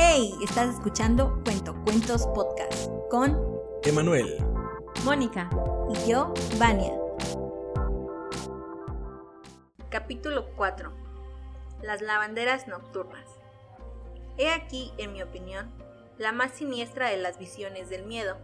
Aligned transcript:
Hey, 0.00 0.32
estás 0.44 0.76
escuchando 0.76 1.42
Cuento 1.44 1.74
Cuentos 1.84 2.24
Podcast 2.28 2.88
con 3.10 3.36
Emanuel, 3.82 4.38
Mónica. 5.04 5.50
y 5.90 6.08
yo, 6.08 6.32
Vania. 6.56 6.92
Capítulo 9.90 10.50
4. 10.54 10.92
Las 11.82 12.00
lavanderas 12.00 12.68
nocturnas. 12.68 13.28
He 14.36 14.50
aquí, 14.50 14.92
en 14.98 15.14
mi 15.14 15.20
opinión, 15.20 15.68
la 16.16 16.30
más 16.30 16.52
siniestra 16.52 17.10
de 17.10 17.16
las 17.16 17.36
visiones 17.40 17.90
del 17.90 18.06
miedo. 18.06 18.36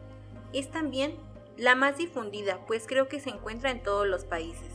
Es 0.52 0.73
también 0.73 1.16
la 1.57 1.77
más 1.77 1.96
difundida, 1.96 2.66
pues 2.66 2.84
creo 2.89 3.07
que 3.07 3.21
se 3.21 3.30
encuentra 3.30 3.71
en 3.71 3.80
todos 3.80 4.09
los 4.09 4.25
países. 4.25 4.73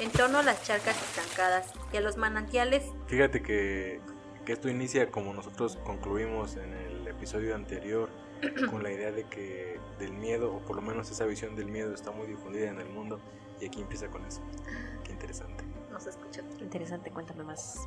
En 0.00 0.10
torno 0.10 0.38
a 0.38 0.42
las 0.42 0.60
charcas 0.64 1.00
estancadas 1.00 1.72
y 1.92 1.98
a 1.98 2.00
los 2.00 2.16
manantiales, 2.16 2.82
fíjate 3.06 3.42
que, 3.44 4.00
que 4.44 4.52
esto 4.52 4.68
inicia 4.68 5.10
como 5.10 5.32
nosotros 5.32 5.78
concluimos 5.84 6.56
en 6.56 6.72
el 6.74 7.08
episodio 7.08 7.54
anterior 7.54 8.10
con 8.70 8.82
la 8.82 8.92
idea 8.92 9.10
de 9.10 9.24
que 9.24 9.78
del 9.98 10.12
miedo, 10.12 10.54
o 10.54 10.58
por 10.60 10.76
lo 10.76 10.82
menos 10.82 11.10
esa 11.10 11.24
visión 11.24 11.56
del 11.56 11.66
miedo 11.66 11.94
está 11.94 12.10
muy 12.10 12.26
difundida 12.26 12.68
en 12.68 12.80
el 12.80 12.88
mundo 12.88 13.20
y 13.60 13.66
aquí 13.66 13.80
empieza 13.80 14.08
con 14.08 14.24
eso. 14.26 14.40
Qué 15.04 15.12
interesante. 15.12 15.64
no 15.90 16.00
se 16.00 16.10
escucha. 16.10 16.42
Interesante, 16.60 17.10
cuéntame 17.10 17.44
más. 17.44 17.86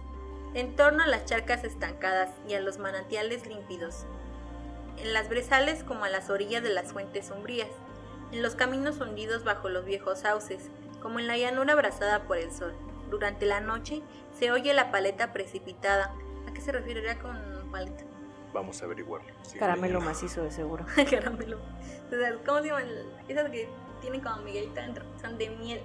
En 0.53 0.75
torno 0.75 1.03
a 1.03 1.07
las 1.07 1.25
charcas 1.25 1.63
estancadas 1.63 2.29
y 2.47 2.53
a 2.53 2.59
los 2.59 2.79
manantiales 2.79 3.45
límpidos. 3.45 4.05
En 4.97 5.13
las 5.13 5.29
brezales 5.29 5.83
como 5.83 6.05
a 6.05 6.09
las 6.09 6.29
orillas 6.29 6.63
de 6.63 6.73
las 6.73 6.93
fuentes 6.93 7.27
sombrías. 7.27 7.69
En 8.31 8.41
los 8.41 8.55
caminos 8.55 8.99
hundidos 8.99 9.43
bajo 9.43 9.69
los 9.69 9.85
viejos 9.85 10.19
sauces, 10.19 10.69
como 11.01 11.19
en 11.19 11.27
la 11.27 11.37
llanura 11.37 11.73
abrazada 11.73 12.23
por 12.23 12.37
el 12.37 12.51
sol. 12.51 12.73
Durante 13.09 13.45
la 13.45 13.61
noche 13.61 14.01
se 14.39 14.51
oye 14.51 14.73
la 14.73 14.91
paleta 14.91 15.33
precipitada. 15.33 16.13
¿A 16.57 16.59
qué 16.59 16.65
se 16.65 16.71
referiría 16.71 17.19
con 17.19 17.37
paleta? 17.71 18.03
Vamos 18.51 18.81
a 18.81 18.85
averiguarlo. 18.85 19.31
Caramelo 19.59 20.01
macizo 20.01 20.41
de 20.43 20.49
seguro. 20.51 20.87
Caramelo. 21.09 21.57
O 22.07 22.09
sea, 22.09 22.33
¿Cómo 22.43 22.61
se 22.61 22.67
llaman? 22.69 22.85
Esas 23.27 23.51
que 23.51 23.69
tienen 24.01 24.21
como 24.21 24.37
miguelita 24.41 24.81
dentro. 24.81 25.05
Son 25.21 25.37
de 25.37 25.51
miel. 25.51 25.81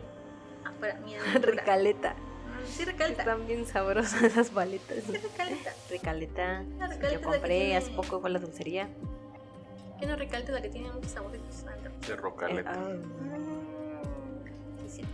Afuera, 0.64 0.98
miel. 1.05 1.20
dura. 1.34 1.50
Ricaleta. 1.60 2.14
Mm, 2.14 2.66
Sí, 2.66 2.84
recaleta. 2.86 3.20
Están 3.22 3.47
bien 3.47 3.66
sabrosas 3.66 4.22
esas 4.22 4.48
paletas. 4.48 5.05
Sí, 5.05 5.12
recaleta. 5.12 5.72
Que 5.88 5.94
Ricaleta 5.94 6.62
es 6.62 7.12
Yo 7.12 7.20
compré 7.20 7.48
tiene- 7.58 7.77
hace 7.77 7.91
poco 7.91 8.22
con 8.22 8.32
la 8.32 8.38
dulcería. 8.38 8.88
¿Qué 10.00 10.06
no 10.06 10.16
recaleta 10.16 10.52
la 10.52 10.62
que 10.62 10.70
tiene 10.70 10.91
muchos 10.91 11.10
sabores? 11.12 11.41
De 12.08 12.16
rocaleta. 12.16 12.72
Eh, 12.72 13.02
Sí, 14.88 15.02
sí. 15.02 15.04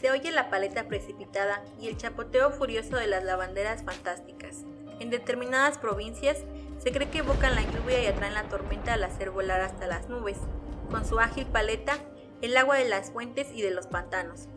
Se 0.00 0.10
oye 0.10 0.30
la 0.30 0.48
paleta 0.48 0.88
precipitada 0.88 1.62
y 1.78 1.88
el 1.88 1.98
chapoteo 1.98 2.50
furioso 2.50 2.96
de 2.96 3.06
las 3.06 3.22
lavanderas 3.22 3.82
fantásticas. 3.82 4.64
En 4.98 5.10
determinadas 5.10 5.76
provincias 5.76 6.38
se 6.78 6.90
cree 6.90 7.10
que 7.10 7.18
evocan 7.18 7.54
la 7.54 7.62
lluvia 7.62 8.02
y 8.02 8.06
atraen 8.06 8.32
la 8.32 8.48
tormenta 8.48 8.94
al 8.94 9.04
hacer 9.04 9.30
volar 9.30 9.60
hasta 9.60 9.86
las 9.86 10.08
nubes, 10.08 10.38
con 10.90 11.04
su 11.04 11.20
ágil 11.20 11.46
paleta, 11.46 11.98
el 12.40 12.56
agua 12.56 12.76
de 12.76 12.88
las 12.88 13.10
fuentes 13.10 13.48
y 13.52 13.60
de 13.60 13.72
los 13.72 13.86
pantanos. 13.86 14.48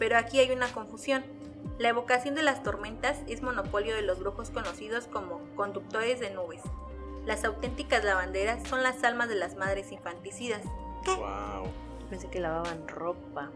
Pero 0.00 0.18
aquí 0.18 0.40
hay 0.40 0.50
una 0.50 0.72
confusión. 0.72 1.24
La 1.78 1.90
evocación 1.90 2.34
de 2.34 2.42
las 2.42 2.64
tormentas 2.64 3.18
es 3.28 3.42
monopolio 3.42 3.94
de 3.94 4.02
los 4.02 4.18
brujos 4.18 4.50
conocidos 4.50 5.06
como 5.06 5.40
conductores 5.54 6.18
de 6.18 6.30
nubes. 6.30 6.62
Las 7.24 7.44
auténticas 7.44 8.02
lavanderas 8.02 8.68
son 8.68 8.82
las 8.82 9.04
almas 9.04 9.28
de 9.28 9.36
las 9.36 9.54
madres 9.54 9.92
infanticidas. 9.92 10.62
Wow. 11.06 11.68
Pensé 12.10 12.28
que 12.28 12.40
lavaban 12.40 12.88
ropa. 12.88 13.50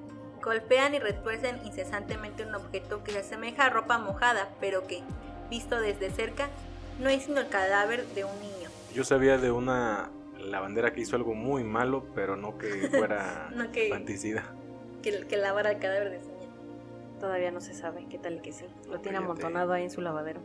Golpean 0.48 0.94
y 0.94 0.98
retuercen 0.98 1.60
incesantemente 1.66 2.42
un 2.42 2.54
objeto 2.54 3.04
que 3.04 3.12
se 3.12 3.18
asemeja 3.18 3.66
a 3.66 3.68
ropa 3.68 3.98
mojada, 3.98 4.48
pero 4.60 4.86
que, 4.86 5.02
visto 5.50 5.78
desde 5.78 6.10
cerca, 6.10 6.48
no 7.00 7.10
es 7.10 7.24
sino 7.24 7.38
el 7.40 7.48
cadáver 7.50 8.06
de 8.14 8.24
un 8.24 8.40
niño. 8.40 8.70
Yo 8.94 9.04
sabía 9.04 9.36
de 9.36 9.50
una 9.50 10.08
lavandera 10.40 10.94
que 10.94 11.02
hizo 11.02 11.16
algo 11.16 11.34
muy 11.34 11.64
malo, 11.64 12.06
pero 12.14 12.34
no 12.36 12.56
que 12.56 12.88
fuera 12.90 13.50
No 13.54 13.70
que- 13.72 13.88
infanticida. 13.88 14.42
Que, 15.02 15.26
que 15.26 15.36
lavara 15.36 15.72
el 15.72 15.78
cadáver 15.80 16.10
de 16.12 16.20
su 16.22 16.28
niño. 16.28 16.48
Todavía 17.20 17.50
no 17.50 17.60
se 17.60 17.74
sabe 17.74 18.06
qué 18.08 18.18
tal 18.18 18.40
que 18.40 18.52
sí. 18.52 18.64
Lo 18.88 19.00
tiene 19.00 19.18
amontonado 19.18 19.74
ahí 19.74 19.84
en 19.84 19.90
su 19.90 20.00
lavadero. 20.00 20.40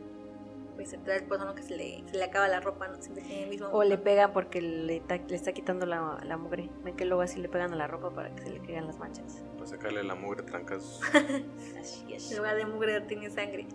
Se 0.86 0.98
trae 0.98 1.18
el 1.18 1.28
no 1.28 1.56
que 1.56 1.64
se 1.64 1.76
le, 1.76 2.04
se 2.10 2.18
le 2.18 2.24
acaba 2.24 2.48
la 2.48 2.60
ropa, 2.60 2.88
¿no? 2.88 3.02
Siempre 3.02 3.24
tiene 3.24 3.44
el 3.44 3.50
mismo. 3.50 3.68
O 3.70 3.84
le 3.84 3.98
pega 3.98 4.34
porque 4.34 4.62
le, 4.62 5.00
ta- 5.00 5.18
le 5.18 5.36
está 5.36 5.52
quitando 5.54 5.86
la, 5.86 6.20
la 6.24 6.38
mugre. 6.38 6.70
Ven 6.84 6.96
que 6.96 7.06
luego 7.06 7.22
así 7.22 7.40
le 7.40 7.50
pegan 7.50 7.74
a 7.74 7.76
la 7.76 7.88
ropa 7.88 8.10
para 8.12 8.34
que 8.36 8.44
se 8.44 8.50
le 8.52 8.60
caigan 8.60 8.88
las 8.88 8.98
manchas. 9.00 9.44
Para 9.56 9.68
sacarle 9.68 10.04
la 10.04 10.16
mugre 10.16 10.44
trancas 10.44 11.00
En 11.14 12.38
lugar 12.38 12.56
de 12.56 12.66
mugre 12.66 13.02
tiene 13.02 13.30
sangre. 13.30 13.66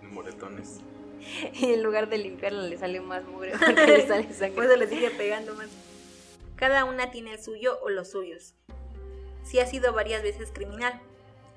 de 0.00 0.08
moretones. 0.08 0.80
Y 1.54 1.72
en 1.72 1.82
lugar 1.82 2.08
de 2.08 2.18
limpiarla 2.18 2.62
le 2.62 2.76
sale 2.76 3.00
más 3.00 3.24
mugre 3.24 3.52
porque 3.58 3.86
le 3.86 4.06
sale 4.06 4.24
Por 4.24 4.34
sangre. 4.34 4.64
eso 4.66 4.76
le 4.76 4.86
sigue 4.88 5.10
pegando 5.10 5.54
más. 5.54 5.68
Cada 6.56 6.84
una 6.84 7.10
tiene 7.10 7.32
el 7.34 7.42
suyo 7.42 7.78
o 7.82 7.88
los 7.90 8.10
suyos. 8.10 8.54
Si 9.42 9.58
ha 9.60 9.66
sido 9.66 9.92
varias 9.92 10.22
veces 10.22 10.50
criminal. 10.52 11.00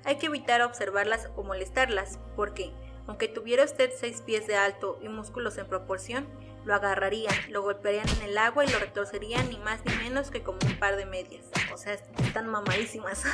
Hay 0.04 0.16
que 0.16 0.26
evitar 0.26 0.62
observarlas 0.62 1.28
o 1.36 1.42
molestarlas, 1.42 2.18
porque, 2.34 2.70
aunque 3.06 3.28
tuviera 3.28 3.64
usted 3.64 3.90
seis 3.96 4.22
pies 4.22 4.46
de 4.46 4.56
alto 4.56 4.98
y 5.02 5.08
músculos 5.08 5.58
en 5.58 5.66
proporción, 5.66 6.26
lo 6.64 6.74
agarrarían, 6.74 7.34
lo 7.50 7.62
golpearían 7.62 8.08
en 8.08 8.30
el 8.30 8.38
agua 8.38 8.64
y 8.64 8.68
lo 8.68 8.78
retorcerían 8.78 9.48
ni 9.48 9.58
más 9.58 9.84
ni 9.84 9.94
menos 9.96 10.30
que 10.30 10.42
como 10.42 10.58
un 10.66 10.78
par 10.78 10.96
de 10.96 11.06
medias. 11.06 11.46
O 11.72 11.76
sea, 11.76 11.94
están 11.94 12.48
mamadísimas. 12.48 13.24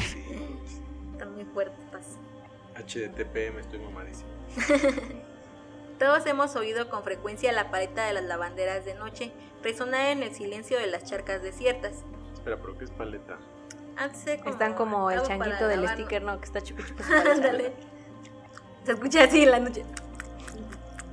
Sí. 0.00 0.24
están 1.12 1.34
muy 1.34 1.44
fuertes. 1.44 2.18
HDTPM, 2.76 3.58
estoy 3.58 3.78
mamadísimo. 3.78 4.30
Todos 5.98 6.24
hemos 6.26 6.56
oído 6.56 6.88
con 6.88 7.02
frecuencia 7.02 7.52
la 7.52 7.70
paleta 7.70 8.06
de 8.06 8.14
las 8.14 8.24
lavanderas 8.24 8.84
de 8.84 8.94
noche 8.94 9.32
resonar 9.62 10.06
en 10.06 10.22
el 10.22 10.34
silencio 10.34 10.78
de 10.78 10.86
las 10.86 11.04
charcas 11.04 11.42
desiertas. 11.42 12.04
Espera, 12.32 12.56
¿pero 12.56 12.78
qué 12.78 12.84
es 12.84 12.90
paleta? 12.90 13.38
Hace 13.96 14.40
Están 14.46 14.74
como 14.74 15.10
el 15.10 15.22
changuito 15.22 15.68
del 15.68 15.86
sticker, 15.88 16.22
¿no? 16.22 16.38
Que 16.40 16.46
está 16.46 16.62
chupi 16.62 16.82
chupi. 16.84 17.02
Se 18.84 18.92
escucha 18.92 19.24
así 19.24 19.42
en 19.42 19.50
la 19.50 19.60
noche. 19.60 19.84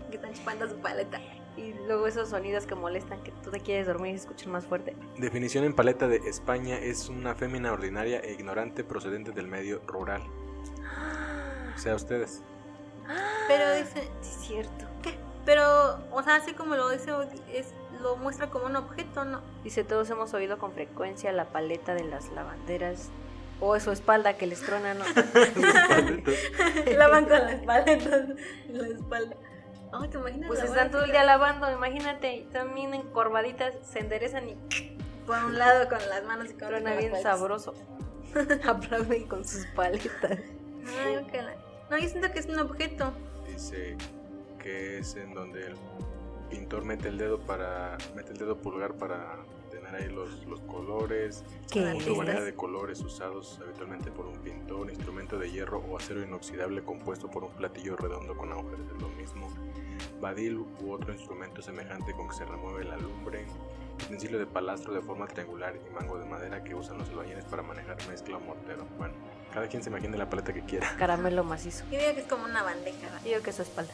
Que 0.09 0.15
están 0.15 0.33
chupando 0.33 0.67
su 0.67 0.75
paleta. 0.77 1.19
Y 1.57 1.73
luego 1.87 2.05
esos 2.07 2.29
sonidos 2.29 2.65
que 2.67 2.75
molestan, 2.75 3.21
que 3.23 3.31
tú 3.43 3.49
te 3.49 3.59
quieres 3.59 3.87
dormir 3.87 4.13
y 4.13 4.17
se 4.17 4.25
escuchan 4.25 4.51
más 4.51 4.65
fuerte. 4.65 4.95
Definición 5.17 5.63
en 5.63 5.73
paleta 5.73 6.07
de 6.07 6.17
España 6.17 6.77
es 6.77 7.09
una 7.09 7.33
fémina 7.33 7.73
ordinaria 7.73 8.19
e 8.19 8.33
ignorante 8.33 8.83
procedente 8.83 9.31
del 9.31 9.47
medio 9.47 9.81
rural. 9.87 10.21
O 11.75 11.79
sea, 11.79 11.95
ustedes. 11.95 12.43
Pero 13.47 13.73
dice, 13.75 14.07
Sí, 14.21 14.29
es 14.29 14.47
cierto. 14.47 14.85
pero, 15.45 15.99
o 16.11 16.21
sea, 16.23 16.35
así 16.35 16.53
como 16.53 16.75
lo 16.75 16.89
dice, 16.89 17.11
es, 17.51 17.73
lo 18.01 18.17
muestra 18.17 18.49
como 18.49 18.65
un 18.65 18.75
objeto, 18.75 19.25
¿no? 19.25 19.41
Dice, 19.63 19.83
todos 19.83 20.09
hemos 20.11 20.33
oído 20.33 20.59
con 20.59 20.73
frecuencia 20.73 21.31
la 21.31 21.45
paleta 21.45 21.95
de 21.95 22.03
las 22.03 22.29
lavanderas. 22.31 23.09
O 23.59 23.79
su 23.79 23.91
espalda 23.91 24.33
que 24.37 24.45
les 24.47 24.61
trona, 24.61 24.93
¿no? 24.93 25.03
Lavan 26.97 27.25
con 27.25 27.39
las 27.39 27.61
paletas 27.63 28.29
en 28.69 28.77
la 28.77 28.87
espalda. 28.87 29.35
Ay, 29.91 30.09
¿te 30.09 30.17
imaginas? 30.17 30.47
Pues 30.47 30.63
están 30.63 30.91
todo 30.91 31.03
el 31.05 31.11
día 31.11 31.23
lavando, 31.23 31.71
imagínate, 31.71 32.41
están 32.41 32.75
bien 32.75 32.93
encorvaditas, 32.93 33.73
se 33.83 33.99
enderezan 33.99 34.49
y 34.49 34.55
Por 35.25 35.43
un 35.45 35.57
lado 35.57 35.87
con 35.89 35.97
las 36.09 36.23
manos 36.25 36.47
y 36.49 36.53
con 36.53 36.67
trona 36.67 36.89
las 36.91 36.97
bien 36.99 37.11
paletas. 37.11 37.39
sabroso. 37.39 37.73
Aplauden 38.67 39.27
con 39.27 39.45
sus 39.45 39.65
paletas. 39.67 40.39
Ay, 41.03 41.17
ojalá. 41.17 41.55
No, 41.89 41.97
yo 41.97 42.09
siento 42.09 42.31
que 42.31 42.39
es 42.39 42.45
un 42.47 42.59
objeto. 42.59 43.13
Dice 43.47 43.95
que 44.61 44.99
es 44.99 45.15
en 45.15 45.33
donde 45.33 45.67
el 45.67 45.75
pintor 46.49 46.83
mete 46.83 47.07
el 47.07 47.17
dedo 47.17 47.39
para 47.39 47.97
mete 48.15 48.33
el 48.33 48.37
dedo 48.37 48.57
pulgar 48.57 48.93
para 48.93 49.37
tener 49.87 50.01
ahí 50.01 50.09
los, 50.09 50.45
los 50.45 50.61
colores, 50.61 51.43
¿Qué 51.71 51.83
Con 51.83 51.93
punto 51.93 52.11
es? 52.11 52.17
variedad 52.17 52.45
de 52.45 52.53
colores 52.55 53.01
usados 53.01 53.59
habitualmente 53.63 54.11
por 54.11 54.25
un 54.25 54.37
pintor, 54.39 54.89
instrumento 54.89 55.37
de 55.37 55.51
hierro 55.51 55.79
o 55.79 55.97
acero 55.97 56.21
inoxidable 56.23 56.83
compuesto 56.83 57.29
por 57.29 57.43
un 57.43 57.51
platillo 57.51 57.95
redondo 57.95 58.35
con 58.35 58.51
agujeros 58.51 58.87
de 58.87 58.99
lo 58.99 59.09
mismo, 59.09 59.49
badil 60.21 60.57
u 60.59 60.91
otro 60.91 61.13
instrumento 61.13 61.61
semejante 61.61 62.13
con 62.13 62.27
que 62.27 62.35
se 62.35 62.45
remueve 62.45 62.83
la 62.85 62.97
lumbre, 62.97 63.45
utensilio 64.05 64.37
de 64.39 64.45
palastro 64.45 64.93
de 64.93 65.01
forma 65.01 65.27
triangular 65.27 65.75
y 65.75 65.93
mango 65.93 66.17
de 66.19 66.25
madera 66.25 66.63
que 66.63 66.75
usan 66.75 66.97
los 66.97 67.09
albañiles 67.09 67.45
para 67.45 67.63
manejar 67.63 67.97
mezcla 68.07 68.37
o 68.37 68.39
mortero. 68.39 68.85
Bueno, 68.97 69.13
cada 69.53 69.67
quien 69.67 69.81
se 69.83 69.89
imagine 69.89 70.17
la 70.17 70.29
paleta 70.29 70.53
que 70.53 70.61
quiera. 70.63 70.95
Caramelo 70.97 71.43
macizo. 71.43 71.83
Yo 71.91 71.97
digo 71.99 72.13
que 72.13 72.21
es 72.21 72.27
como 72.27 72.45
una 72.45 72.61
bandeja. 72.63 73.07
Yo 73.23 73.29
digo 73.29 73.41
que 73.41 73.49
es 73.49 73.55
su 73.55 73.61
espalda. 73.63 73.93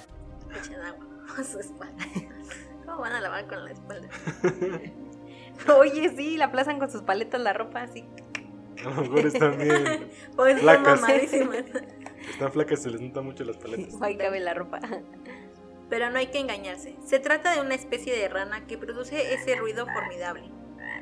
Echen 0.57 0.79
agua 0.81 1.06
a 1.38 1.44
su 1.44 1.59
espalda. 1.59 2.06
¿Cómo 2.85 2.97
van 3.00 3.13
a 3.13 3.21
lavar 3.21 3.47
con 3.47 3.63
la 3.63 3.71
espalda? 3.71 4.09
Oye, 5.77 6.09
sí, 6.15 6.38
la 6.38 6.45
aplazan 6.45 6.79
con 6.79 6.91
sus 6.91 7.01
paletas 7.01 7.41
la 7.41 7.53
ropa 7.53 7.81
así. 7.83 8.05
A 8.85 8.89
lo 8.89 9.01
mejor 9.01 9.25
están 9.27 9.57
bien, 9.57 10.09
Pues 10.35 10.57
están 10.57 10.83
Flacas. 10.83 11.33
están 12.29 12.51
flacas, 12.51 12.81
se 12.81 12.89
les 12.89 13.01
notan 13.01 13.25
mucho 13.25 13.44
las 13.44 13.57
paletas. 13.57 14.01
Ahí 14.01 14.17
cabe 14.17 14.39
la 14.39 14.53
ropa. 14.53 14.79
Pero 15.89 16.09
no 16.09 16.17
hay 16.17 16.27
que 16.27 16.39
engañarse. 16.39 16.95
Se 17.05 17.19
trata 17.19 17.53
de 17.53 17.61
una 17.61 17.75
especie 17.75 18.15
de 18.15 18.27
rana 18.27 18.65
que 18.65 18.77
produce 18.77 19.33
ese 19.33 19.55
ruido 19.55 19.85
formidable. 19.85 20.50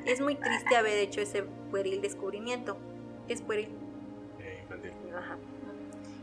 Es 0.05 0.19
muy 0.19 0.35
triste 0.35 0.75
haber 0.75 0.97
hecho 0.97 1.21
ese 1.21 1.43
pueril 1.43 2.01
descubrimiento. 2.01 2.77
Es 3.27 3.41
pueril. 3.41 3.69
Eh, 4.39 4.59
infantil. 4.63 4.91
Ajá. 5.17 5.37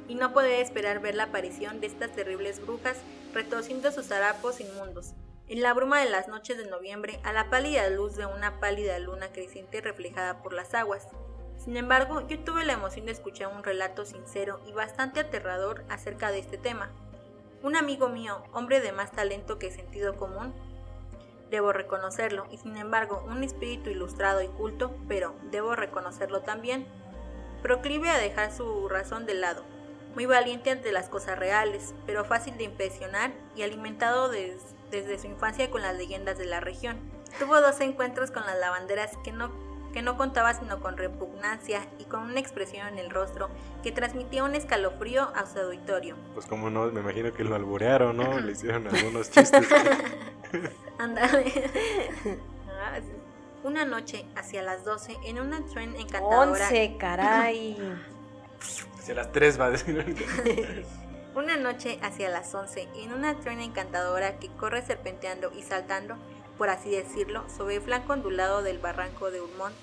y 0.08 0.14
no 0.14 0.32
podía 0.32 0.58
esperar 0.60 1.00
ver 1.00 1.14
la 1.14 1.24
aparición 1.24 1.80
de 1.80 1.86
estas 1.86 2.12
terribles 2.12 2.60
brujas 2.64 2.96
retorciendo 3.34 3.92
sus 3.92 4.10
harapos 4.10 4.60
inmundos. 4.60 5.14
En 5.48 5.62
la 5.62 5.72
bruma 5.72 6.00
de 6.00 6.10
las 6.10 6.28
noches 6.28 6.58
de 6.58 6.66
noviembre, 6.68 7.20
a 7.24 7.32
la 7.32 7.48
pálida 7.48 7.88
luz 7.88 8.16
de 8.16 8.26
una 8.26 8.60
pálida 8.60 8.98
luna 8.98 9.32
creciente 9.32 9.80
reflejada 9.80 10.42
por 10.42 10.52
las 10.52 10.74
aguas. 10.74 11.08
Sin 11.56 11.78
embargo, 11.78 12.20
yo 12.28 12.38
tuve 12.40 12.66
la 12.66 12.74
emoción 12.74 13.06
de 13.06 13.12
escuchar 13.12 13.48
un 13.48 13.64
relato 13.64 14.04
sincero 14.04 14.60
y 14.66 14.72
bastante 14.72 15.20
aterrador 15.20 15.84
acerca 15.88 16.30
de 16.30 16.40
este 16.40 16.58
tema. 16.58 16.90
Un 17.62 17.76
amigo 17.76 18.10
mío, 18.10 18.44
hombre 18.52 18.82
de 18.82 18.92
más 18.92 19.10
talento 19.10 19.58
que 19.58 19.70
sentido 19.70 20.16
común, 20.16 20.52
debo 21.50 21.72
reconocerlo, 21.72 22.46
y 22.50 22.58
sin 22.58 22.76
embargo 22.76 23.24
un 23.26 23.42
espíritu 23.42 23.88
ilustrado 23.88 24.42
y 24.42 24.48
culto, 24.48 24.94
pero 25.08 25.34
debo 25.50 25.74
reconocerlo 25.74 26.42
también, 26.42 26.86
proclive 27.62 28.10
a 28.10 28.18
dejar 28.18 28.52
su 28.52 28.86
razón 28.86 29.24
de 29.24 29.32
lado, 29.32 29.64
muy 30.14 30.26
valiente 30.26 30.70
ante 30.70 30.92
las 30.92 31.08
cosas 31.08 31.38
reales, 31.38 31.94
pero 32.04 32.26
fácil 32.26 32.58
de 32.58 32.64
impresionar 32.64 33.32
y 33.56 33.62
alimentado 33.62 34.28
desde 34.90 35.18
su 35.18 35.26
infancia 35.26 35.70
con 35.70 35.82
las 35.82 35.96
leyendas 35.96 36.38
de 36.38 36.46
la 36.46 36.60
región. 36.60 36.96
Tuvo 37.38 37.60
dos 37.60 37.80
encuentros 37.80 38.30
con 38.30 38.44
las 38.46 38.58
lavanderas 38.58 39.16
que 39.22 39.32
no, 39.32 39.50
que 39.92 40.02
no 40.02 40.16
contaba 40.16 40.54
sino 40.54 40.80
con 40.80 40.96
repugnancia 40.96 41.86
y 41.98 42.04
con 42.04 42.22
una 42.22 42.40
expresión 42.40 42.88
en 42.88 42.98
el 42.98 43.10
rostro 43.10 43.48
que 43.82 43.92
transmitía 43.92 44.44
un 44.44 44.54
escalofrío 44.54 45.30
a 45.34 45.46
su 45.46 45.58
auditorio. 45.58 46.16
Pues 46.34 46.46
como 46.46 46.70
no, 46.70 46.86
me 46.86 47.00
imagino 47.00 47.32
que 47.32 47.44
lo 47.44 47.54
alborearon, 47.54 48.16
¿no? 48.16 48.38
Le 48.40 48.52
hicieron 48.52 48.86
algunos 48.88 49.30
chistes. 49.30 49.66
Ándale. 50.98 51.52
Ah, 52.68 52.98
una 53.64 53.84
noche, 53.84 54.24
hacia 54.36 54.62
las 54.62 54.84
12, 54.84 55.16
en 55.24 55.40
una 55.40 55.64
tren 55.66 55.94
encantadora. 55.96 56.68
11, 56.68 56.96
caray. 56.98 57.76
hacia 58.98 59.14
las 59.14 59.32
3 59.32 59.60
va 59.60 59.66
a 59.66 59.70
decir. 59.70 60.16
una 61.34 61.56
noche, 61.56 61.98
hacia 62.02 62.28
las 62.28 62.54
11, 62.54 62.88
en 62.96 63.12
una 63.12 63.38
tren 63.38 63.60
encantadora 63.60 64.38
que 64.38 64.48
corre 64.48 64.82
serpenteando 64.82 65.50
y 65.56 65.62
saltando, 65.62 66.16
por 66.56 66.68
así 66.68 66.90
decirlo, 66.90 67.44
sobre 67.48 67.76
el 67.76 67.82
flanco 67.82 68.12
ondulado 68.12 68.62
del 68.62 68.78
barranco 68.78 69.30
de 69.30 69.40
Urmont, 69.40 69.74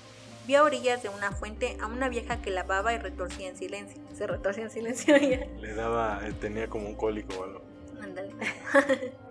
vi 0.46 0.54
a 0.54 0.62
orillas 0.62 1.02
de 1.02 1.08
una 1.08 1.32
fuente 1.32 1.76
a 1.80 1.86
una 1.86 2.08
vieja 2.08 2.42
que 2.42 2.50
lavaba 2.50 2.92
y 2.92 2.98
retorcía 2.98 3.48
en 3.48 3.56
silencio. 3.56 4.00
Se 4.14 4.26
retorcía 4.26 4.64
en 4.64 4.70
silencio 4.70 5.16
ella. 5.20 5.46
Le 5.58 5.74
daba, 5.74 6.20
eh, 6.24 6.32
tenía 6.32 6.68
como 6.68 6.88
un 6.88 6.94
cólico 6.94 7.40
o 7.40 7.44
algo. 7.44 7.62
Ándale. 8.02 8.34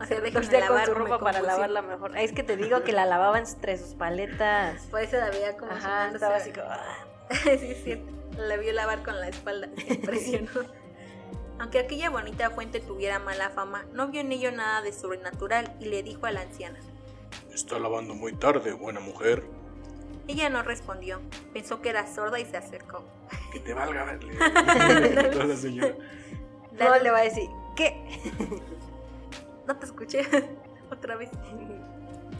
O 0.00 0.04
sea, 0.04 0.20
déjame 0.20 0.60
lavar 0.60 0.86
su 0.86 0.94
ropa 0.94 1.18
para 1.18 1.42
lavarla 1.42 1.82
mejor. 1.82 2.16
Es 2.16 2.32
que 2.32 2.44
te 2.44 2.56
digo 2.56 2.84
que 2.84 2.92
la 2.92 3.04
lavaba 3.04 3.38
entre 3.38 3.76
sus 3.76 3.94
paletas. 3.94 4.82
Por 4.90 5.00
eso 5.00 5.16
la 5.16 5.30
veía 5.30 5.56
como 5.56 5.72
Ajá, 5.72 6.10
estaba 6.12 6.36
así 6.36 6.52
como... 6.52 6.66
ah. 6.68 7.06
sí, 7.42 7.70
es 7.70 7.82
cierto. 7.82 8.12
La 8.36 8.56
vio 8.56 8.72
lavar 8.72 9.02
con 9.02 9.18
la 9.18 9.28
espalda. 9.28 9.68
Impresionó. 9.88 10.50
Aunque 11.58 11.80
aquella 11.80 12.10
bonita 12.10 12.50
fuente 12.50 12.80
tuviera 12.80 13.18
mala 13.18 13.50
fama, 13.50 13.84
no 13.92 14.08
vio 14.08 14.20
en 14.20 14.32
ello 14.32 14.52
nada 14.52 14.80
de 14.82 14.92
sobrenatural 14.92 15.74
y 15.80 15.86
le 15.86 16.02
dijo 16.02 16.26
a 16.26 16.30
la 16.30 16.42
anciana. 16.42 16.78
Está 17.52 17.78
lavando 17.78 18.14
muy 18.14 18.32
tarde, 18.32 18.72
buena 18.72 19.00
mujer. 19.00 19.44
Ella 20.28 20.50
no 20.50 20.62
respondió. 20.62 21.20
Pensó 21.52 21.80
que 21.80 21.88
era 21.88 22.06
sorda 22.06 22.38
y 22.38 22.44
se 22.44 22.56
acercó. 22.56 23.02
Que 23.52 23.60
te 23.60 23.74
valga 23.74 24.04
verle. 24.04 24.34
La 25.46 25.56
señora. 25.56 25.94
No 26.72 26.98
le 26.98 27.10
va 27.10 27.18
a 27.18 27.22
decir, 27.22 27.48
¿qué? 27.76 27.96
No 29.66 29.76
te 29.76 29.84
escuché. 29.84 30.26
Otra 30.90 31.16
vez. 31.16 31.28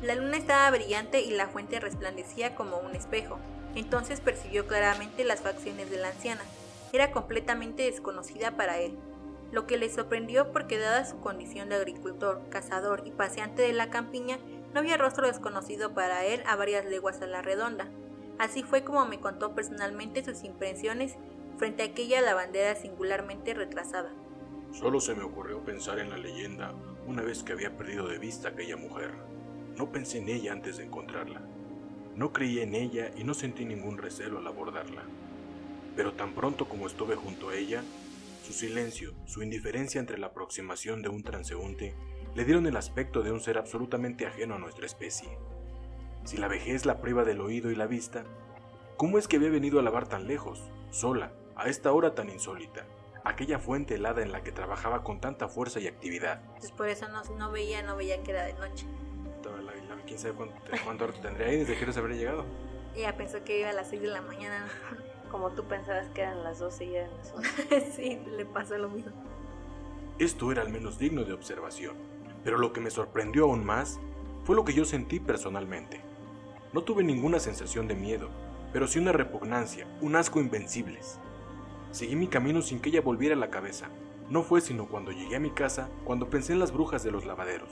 La 0.03 0.15
luna 0.15 0.38
estaba 0.38 0.70
brillante 0.70 1.20
y 1.20 1.31
la 1.32 1.49
fuente 1.49 1.79
resplandecía 1.79 2.55
como 2.55 2.79
un 2.79 2.94
espejo. 2.94 3.38
Entonces 3.75 4.20
percibió 4.20 4.67
claramente 4.67 5.25
las 5.25 5.41
facciones 5.41 5.91
de 5.91 5.99
la 5.99 6.09
anciana. 6.09 6.41
Era 6.93 7.11
completamente 7.11 7.82
desconocida 7.82 8.53
para 8.56 8.79
él, 8.79 8.97
lo 9.52 9.66
que 9.66 9.78
le 9.78 9.90
sorprendió 9.90 10.52
porque 10.52 10.78
dada 10.78 11.04
su 11.04 11.20
condición 11.20 11.68
de 11.68 11.76
agricultor, 11.76 12.42
cazador 12.50 13.02
y 13.06 13.10
paseante 13.10 13.62
de 13.62 13.72
la 13.72 13.90
campiña, 13.90 14.38
no 14.74 14.80
había 14.80 14.98
rostro 14.98 15.26
desconocido 15.26 15.94
para 15.94 16.24
él 16.26 16.42
a 16.46 16.56
varias 16.56 16.84
leguas 16.84 17.22
a 17.22 17.26
la 17.26 17.42
redonda. 17.42 17.88
Así 18.38 18.62
fue 18.62 18.84
como 18.84 19.06
me 19.06 19.20
contó 19.20 19.54
personalmente 19.54 20.22
sus 20.22 20.44
impresiones 20.44 21.16
frente 21.56 21.82
a 21.82 21.86
aquella 21.86 22.20
lavandera 22.20 22.76
singularmente 22.76 23.54
retrasada. 23.54 24.10
Solo 24.72 25.00
se 25.00 25.14
me 25.14 25.24
ocurrió 25.24 25.60
pensar 25.64 25.98
en 25.98 26.10
la 26.10 26.18
leyenda 26.18 26.72
una 27.06 27.22
vez 27.22 27.42
que 27.42 27.52
había 27.52 27.76
perdido 27.76 28.06
de 28.06 28.18
vista 28.18 28.48
a 28.48 28.50
aquella 28.52 28.76
mujer. 28.76 29.12
No 29.76 29.90
pensé 29.90 30.18
en 30.18 30.28
ella 30.28 30.52
antes 30.52 30.76
de 30.76 30.84
encontrarla. 30.84 31.40
No 32.14 32.32
creí 32.32 32.60
en 32.60 32.74
ella 32.74 33.10
y 33.16 33.24
no 33.24 33.32
sentí 33.32 33.64
ningún 33.64 33.96
recelo 33.96 34.38
al 34.38 34.46
abordarla. 34.46 35.02
Pero 35.96 36.12
tan 36.12 36.34
pronto 36.34 36.68
como 36.68 36.86
estuve 36.86 37.16
junto 37.16 37.48
a 37.48 37.54
ella, 37.54 37.82
su 38.48 38.54
silencio, 38.54 39.12
su 39.26 39.42
indiferencia 39.42 39.98
entre 40.00 40.16
la 40.16 40.28
aproximación 40.28 41.02
de 41.02 41.10
un 41.10 41.22
transeúnte, 41.22 41.94
le 42.34 42.46
dieron 42.46 42.66
el 42.66 42.78
aspecto 42.78 43.22
de 43.22 43.30
un 43.30 43.40
ser 43.42 43.58
absolutamente 43.58 44.26
ajeno 44.26 44.54
a 44.54 44.58
nuestra 44.58 44.86
especie. 44.86 45.28
Si 46.24 46.38
la 46.38 46.48
vejez 46.48 46.86
la 46.86 47.02
priva 47.02 47.24
del 47.24 47.42
oído 47.42 47.70
y 47.70 47.74
la 47.76 47.86
vista, 47.86 48.24
¿cómo 48.96 49.18
es 49.18 49.28
que 49.28 49.36
había 49.36 49.50
venido 49.50 49.78
a 49.78 49.82
lavar 49.82 50.08
tan 50.08 50.26
lejos, 50.26 50.62
sola, 50.90 51.30
a 51.56 51.68
esta 51.68 51.92
hora 51.92 52.14
tan 52.14 52.30
insólita? 52.30 52.86
aquella 53.24 53.58
fuente 53.58 53.96
helada 53.96 54.22
en 54.22 54.32
la 54.32 54.42
que 54.42 54.52
trabajaba 54.52 55.04
con 55.04 55.20
tanta 55.20 55.48
fuerza 55.48 55.78
y 55.80 55.86
actividad. 55.86 56.40
Pues 56.60 56.72
por 56.72 56.88
eso 56.88 57.06
no, 57.08 57.22
no 57.36 57.50
veía, 57.50 57.82
no 57.82 57.94
veía 57.94 58.22
que 58.22 58.30
era 58.30 58.44
de 58.46 58.54
noche. 58.54 58.86
La, 59.44 59.94
la- 59.96 60.02
quién 60.06 60.18
sabe 60.18 60.32
cuánto, 60.32 60.54
cuánto 60.82 61.06
tendría 61.20 61.48
ahí, 61.48 61.58
desde 61.58 61.76
que 61.76 61.92
se 61.92 61.98
habría 61.98 62.16
llegado. 62.16 62.46
Ella 62.96 63.14
pensó 63.18 63.44
que 63.44 63.60
iba 63.60 63.68
a 63.68 63.74
las 63.74 63.90
6 63.90 64.00
de 64.00 64.08
la 64.08 64.22
mañana. 64.22 64.66
Como 65.30 65.50
tú 65.50 65.64
pensabas 65.64 66.08
que 66.08 66.22
eran 66.22 66.42
las 66.42 66.58
12 66.58 66.84
y 66.84 66.96
eran 66.96 67.10
las 67.16 67.32
11. 67.32 67.92
sí, 67.96 68.19
le 68.36 68.44
pasó 68.46 68.78
lo 68.78 68.88
mismo. 68.88 69.12
Esto 70.19 70.50
era 70.50 70.62
al 70.62 70.70
menos 70.70 70.98
digno 70.98 71.25
de 71.25 71.32
observación, 71.32 71.96
pero 72.42 72.58
lo 72.58 72.72
que 72.72 72.80
me 72.80 72.90
sorprendió 72.90 73.44
aún 73.44 73.64
más 73.64 74.00
fue 74.44 74.56
lo 74.56 74.64
que 74.64 74.72
yo 74.72 74.84
sentí 74.84 75.20
personalmente. 75.20 76.00
No 76.72 76.82
tuve 76.82 77.04
ninguna 77.04 77.38
sensación 77.38 77.86
de 77.86 77.94
miedo, 77.94 78.28
pero 78.72 78.86
sí 78.86 78.98
una 78.98 79.12
repugnancia, 79.12 79.86
un 80.00 80.16
asco 80.16 80.40
invencibles. 80.40 81.19
Seguí 81.90 82.16
mi 82.16 82.26
camino 82.26 82.60
sin 82.62 82.81
que 82.81 82.90
ella 82.90 83.00
volviera 83.00 83.36
la 83.36 83.50
cabeza. 83.50 83.88
No 84.28 84.42
fue 84.42 84.60
sino 84.60 84.86
cuando 84.88 85.12
llegué 85.12 85.36
a 85.36 85.40
mi 85.40 85.50
casa 85.50 85.88
cuando 86.04 86.28
pensé 86.28 86.52
en 86.52 86.58
las 86.58 86.72
brujas 86.72 87.02
de 87.02 87.10
los 87.10 87.24
lavaderos. 87.24 87.70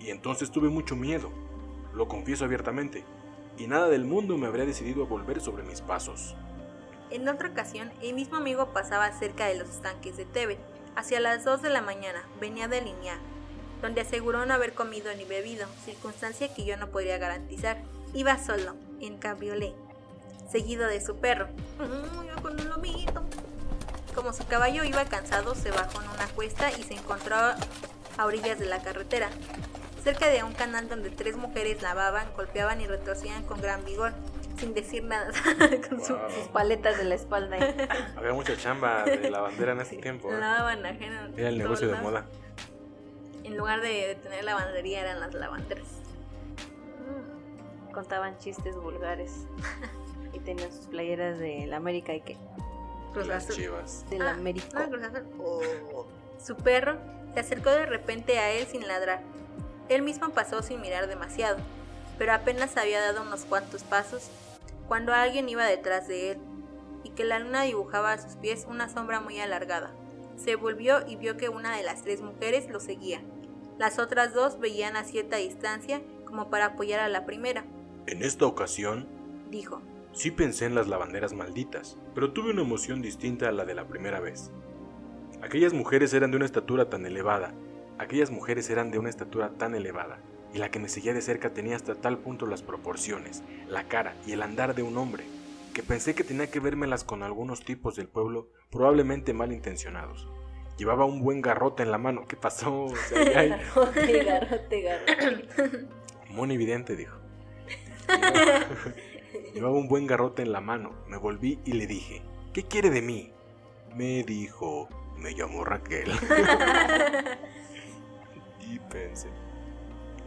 Y 0.00 0.10
entonces 0.10 0.50
tuve 0.50 0.68
mucho 0.68 0.96
miedo, 0.96 1.30
lo 1.94 2.08
confieso 2.08 2.44
abiertamente, 2.44 3.04
y 3.58 3.66
nada 3.66 3.88
del 3.88 4.04
mundo 4.04 4.36
me 4.38 4.46
habría 4.46 4.64
decidido 4.64 5.04
a 5.04 5.08
volver 5.08 5.40
sobre 5.40 5.62
mis 5.62 5.80
pasos. 5.80 6.34
En 7.12 7.28
otra 7.28 7.50
ocasión, 7.50 7.92
el 8.00 8.14
mismo 8.14 8.38
amigo 8.38 8.72
pasaba 8.72 9.12
cerca 9.12 9.44
de 9.44 9.54
los 9.54 9.68
estanques 9.68 10.16
de 10.16 10.24
Tebet. 10.24 10.58
Hacia 10.96 11.20
las 11.20 11.44
2 11.44 11.60
de 11.60 11.68
la 11.68 11.82
mañana 11.82 12.22
venía 12.40 12.68
de 12.68 12.80
Linear, 12.80 13.18
donde 13.82 14.00
aseguró 14.00 14.46
no 14.46 14.54
haber 14.54 14.72
comido 14.72 15.14
ni 15.14 15.26
bebido, 15.26 15.66
circunstancia 15.84 16.54
que 16.54 16.64
yo 16.64 16.78
no 16.78 16.88
podría 16.88 17.18
garantizar. 17.18 17.76
Iba 18.14 18.42
solo, 18.42 18.76
en 19.02 19.18
cabriolet, 19.18 19.74
seguido 20.50 20.86
de 20.88 21.02
su 21.02 21.16
perro. 21.18 21.48
Como 24.14 24.32
su 24.32 24.46
caballo 24.46 24.82
iba 24.82 25.04
cansado, 25.04 25.54
se 25.54 25.70
bajó 25.70 26.00
en 26.00 26.08
una 26.08 26.28
cuesta 26.28 26.72
y 26.72 26.82
se 26.82 26.94
encontró 26.94 27.36
a 27.36 28.24
orillas 28.24 28.58
de 28.58 28.66
la 28.66 28.82
carretera, 28.82 29.28
cerca 30.02 30.28
de 30.28 30.44
un 30.44 30.54
canal 30.54 30.88
donde 30.88 31.10
tres 31.10 31.36
mujeres 31.36 31.82
lavaban, 31.82 32.32
golpeaban 32.34 32.80
y 32.80 32.86
retorcían 32.86 33.42
con 33.42 33.60
gran 33.60 33.84
vigor, 33.84 34.14
sin 34.62 34.74
decir 34.74 35.02
nada, 35.02 35.28
con 35.88 36.00
su- 36.04 36.14
Wow. 36.16 36.30
Sus 36.30 36.48
paletas 36.48 36.96
de 36.96 37.04
la 37.04 37.16
espalda. 37.16 37.56
ahí. 37.56 37.88
Había 38.16 38.32
mucha 38.32 38.56
chamba 38.56 39.02
de 39.04 39.28
lavandera 39.28 39.72
en 39.72 39.80
ese 39.80 39.96
tiempo. 39.96 40.30
¿eh? 40.32 40.38
lavaban 40.38 40.86
ajeno. 40.86 41.36
Era 41.36 41.48
el 41.48 41.58
negocio 41.58 41.88
de 41.88 41.96
moda. 42.00 42.24
En 43.42 43.56
lugar 43.56 43.80
de, 43.80 43.88
de 43.88 44.14
tener 44.14 44.44
lavandería 44.44 45.00
eran 45.00 45.18
las 45.18 45.34
lavanderas. 45.34 45.88
Contaban 47.92 48.38
chistes 48.38 48.76
vulgares. 48.76 49.32
Y 50.34 50.38
tenían 50.38 50.72
sus 50.72 50.86
playeras 50.86 51.38
del 51.38 51.74
América 51.74 52.14
y 52.14 52.22
que. 52.22 52.38
Cruz 53.12 53.26
Las 53.26 53.44
Azul. 53.44 53.54
chivas. 53.56 54.06
Del 54.08 54.22
Ah, 54.22 54.30
América. 54.30 54.78
no, 54.86 54.88
Cruz 54.88 55.04
Azul. 55.04 55.26
Oh. 55.38 56.06
Su 56.42 56.56
perro 56.56 56.96
se 57.34 57.40
acercó 57.40 57.68
de 57.68 57.84
repente 57.84 58.38
a 58.38 58.50
él 58.52 58.66
sin 58.66 58.88
ladrar. 58.88 59.20
Él 59.90 60.00
mismo 60.00 60.30
pasó 60.30 60.62
sin 60.62 60.80
mirar 60.80 61.06
demasiado, 61.06 61.58
pero 62.16 62.32
apenas 62.32 62.78
había 62.78 62.98
dado 63.02 63.20
unos 63.20 63.44
cuantos 63.44 63.82
pasos 63.82 64.30
cuando 64.92 65.14
alguien 65.14 65.48
iba 65.48 65.64
detrás 65.64 66.06
de 66.06 66.32
él 66.32 66.38
y 67.02 67.12
que 67.12 67.24
la 67.24 67.38
luna 67.38 67.62
dibujaba 67.62 68.12
a 68.12 68.18
sus 68.20 68.36
pies 68.36 68.66
una 68.68 68.90
sombra 68.90 69.20
muy 69.20 69.40
alargada. 69.40 69.94
Se 70.36 70.54
volvió 70.54 71.08
y 71.08 71.16
vio 71.16 71.38
que 71.38 71.48
una 71.48 71.74
de 71.74 71.82
las 71.82 72.02
tres 72.02 72.20
mujeres 72.20 72.68
lo 72.68 72.78
seguía. 72.78 73.22
Las 73.78 73.98
otras 73.98 74.34
dos 74.34 74.60
veían 74.60 74.96
a 74.96 75.04
cierta 75.04 75.38
distancia 75.38 76.02
como 76.26 76.50
para 76.50 76.66
apoyar 76.66 77.00
a 77.00 77.08
la 77.08 77.24
primera, 77.24 77.64
En 78.06 78.22
esta 78.22 78.44
ocasión, 78.44 79.08
dijo. 79.50 79.80
sí 80.12 80.30
pensé 80.30 80.66
en 80.66 80.74
las 80.74 80.88
lavanderas 80.88 81.32
malditas, 81.32 81.96
pero 82.14 82.34
tuve 82.34 82.50
una 82.50 82.60
emoción 82.60 83.00
distinta 83.00 83.48
a 83.48 83.52
la 83.52 83.64
de 83.64 83.72
la 83.72 83.86
primera 83.88 84.20
vez. 84.20 84.50
Aquellas 85.40 85.72
mujeres 85.72 86.12
eran 86.12 86.32
de 86.32 86.36
una 86.36 86.44
estatura 86.44 86.90
tan 86.90 87.06
elevada, 87.06 87.54
aquellas 87.96 88.30
mujeres 88.30 88.68
eran 88.68 88.90
de 88.90 88.98
una 88.98 89.08
estatura 89.08 89.52
tan 89.56 89.74
elevada, 89.74 90.18
y 90.52 90.58
la 90.58 90.70
que 90.70 90.78
me 90.78 90.88
seguía 90.88 91.14
de 91.14 91.22
cerca 91.22 91.52
tenía 91.52 91.76
hasta 91.76 91.94
tal 91.94 92.18
punto 92.18 92.46
las 92.46 92.62
proporciones, 92.62 93.42
la 93.68 93.88
cara 93.88 94.14
y 94.26 94.32
el 94.32 94.42
andar 94.42 94.74
de 94.74 94.82
un 94.82 94.96
hombre. 94.98 95.24
que 95.72 95.82
pensé 95.82 96.14
que 96.14 96.22
tenía 96.22 96.50
que 96.50 96.60
vérmelas 96.60 97.02
con 97.02 97.22
algunos 97.22 97.64
tipos 97.64 97.96
del 97.96 98.06
pueblo, 98.06 98.50
probablemente 98.70 99.32
malintencionados. 99.32 100.28
Llevaba 100.76 101.06
un 101.06 101.22
buen 101.22 101.40
garrote 101.40 101.82
en 101.82 101.90
la 101.90 101.96
mano. 101.96 102.26
¿Qué 102.26 102.36
pasó? 102.36 102.88
garrote, 103.10 104.24
garrote, 104.24 104.82
garrote. 104.82 105.86
Muy 106.28 106.52
evidente, 106.52 106.94
dijo. 106.94 107.16
Llevaba 109.54 109.76
un 109.76 109.88
buen 109.88 110.06
garrote 110.06 110.42
en 110.42 110.52
la 110.52 110.60
mano. 110.60 110.92
Me 111.08 111.16
volví 111.16 111.60
y 111.64 111.72
le 111.72 111.86
dije, 111.86 112.22
¿qué 112.52 112.64
quiere 112.64 112.90
de 112.90 113.00
mí? 113.00 113.32
Me 113.94 114.22
dijo, 114.24 114.88
me 115.16 115.34
llamó 115.34 115.64
Raquel. 115.64 116.10
y 118.60 118.78
pensé. 118.90 119.28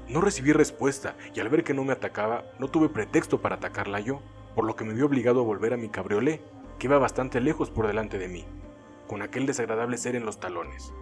No 0.07 0.21
recibí 0.21 0.51
respuesta 0.51 1.15
y 1.33 1.39
al 1.39 1.50
ver 1.50 1.63
que 1.63 1.74
no 1.74 1.83
me 1.83 1.93
atacaba, 1.93 2.43
no 2.59 2.67
tuve 2.67 2.89
pretexto 2.89 3.41
para 3.41 3.55
atacarla 3.55 4.00
yo, 4.00 4.21
por 4.53 4.65
lo 4.65 4.75
que 4.75 4.85
me 4.85 4.93
vi 4.93 5.01
obligado 5.01 5.41
a 5.41 5.43
volver 5.43 5.74
a 5.74 5.77
mi 5.77 5.89
cabriolé, 5.89 6.41
que 6.77 6.88
iba 6.88 7.00
bastante 7.00 7.41
lejos 7.41 7.71
por 7.71 7.88
delante 7.88 8.19
de 8.19 8.27
mí, 8.27 8.45
con 9.07 9.21
aquel 9.21 9.45
desagradable 9.45 9.97
ser 9.97 10.15
en 10.15 10.25
los 10.25 10.39
talones. 10.39 10.93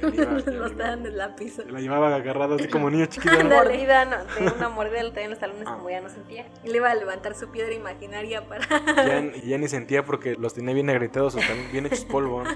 Ya 0.00 0.08
la, 0.10 0.32
los 0.32 0.72
en 0.72 1.16
la 1.16 1.36
pizza. 1.36 1.62
La 1.68 1.80
llevaba 1.80 2.14
agarrada 2.14 2.56
así 2.56 2.68
como 2.68 2.90
niña 2.90 3.08
chiquita. 3.08 3.36
Una 3.40 3.56
mordida, 3.56 4.04
no, 4.04 4.16
de 4.24 4.52
una 4.52 4.68
mordida 4.68 5.02
le 5.02 5.22
en 5.22 5.30
los 5.30 5.38
talones 5.38 5.64
como 5.64 5.88
ya 5.90 6.00
no 6.00 6.08
sentía. 6.08 6.46
Y 6.64 6.68
le 6.68 6.76
iba 6.76 6.90
a 6.90 6.94
levantar 6.94 7.34
su 7.34 7.48
piedra 7.48 7.72
imaginaria 7.72 8.46
para... 8.46 8.66
Ya, 8.68 9.22
ya 9.42 9.58
ni 9.58 9.68
sentía 9.68 10.04
porque 10.04 10.34
los 10.34 10.54
tenía 10.54 10.74
bien 10.74 10.90
agrietados 10.90 11.34
o 11.34 11.38
también 11.38 11.72
bien 11.72 11.86
hechos 11.86 12.04
polvo. 12.04 12.44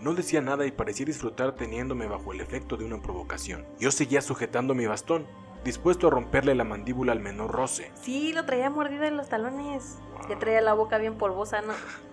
No 0.00 0.14
decía 0.14 0.40
nada 0.40 0.66
y 0.66 0.70
parecía 0.70 1.04
disfrutar 1.06 1.54
teniéndome 1.54 2.06
bajo 2.06 2.32
el 2.32 2.40
efecto 2.40 2.76
de 2.76 2.84
una 2.84 3.00
provocación. 3.02 3.66
Yo 3.78 3.90
seguía 3.90 4.20
sujetando 4.20 4.74
mi 4.74 4.86
bastón, 4.86 5.26
dispuesto 5.64 6.06
a 6.06 6.10
romperle 6.10 6.54
la 6.54 6.64
mandíbula 6.64 7.12
al 7.12 7.20
menor 7.20 7.50
roce. 7.50 7.90
Sí, 8.00 8.32
lo 8.32 8.44
traía 8.44 8.70
mordida 8.70 9.08
en 9.08 9.16
los 9.16 9.28
talones. 9.28 9.98
Ya 10.28 10.38
traía 10.38 10.60
la 10.60 10.74
boca 10.74 10.98
bien 10.98 11.16
polvosa, 11.16 11.60
¿no? 11.62 11.72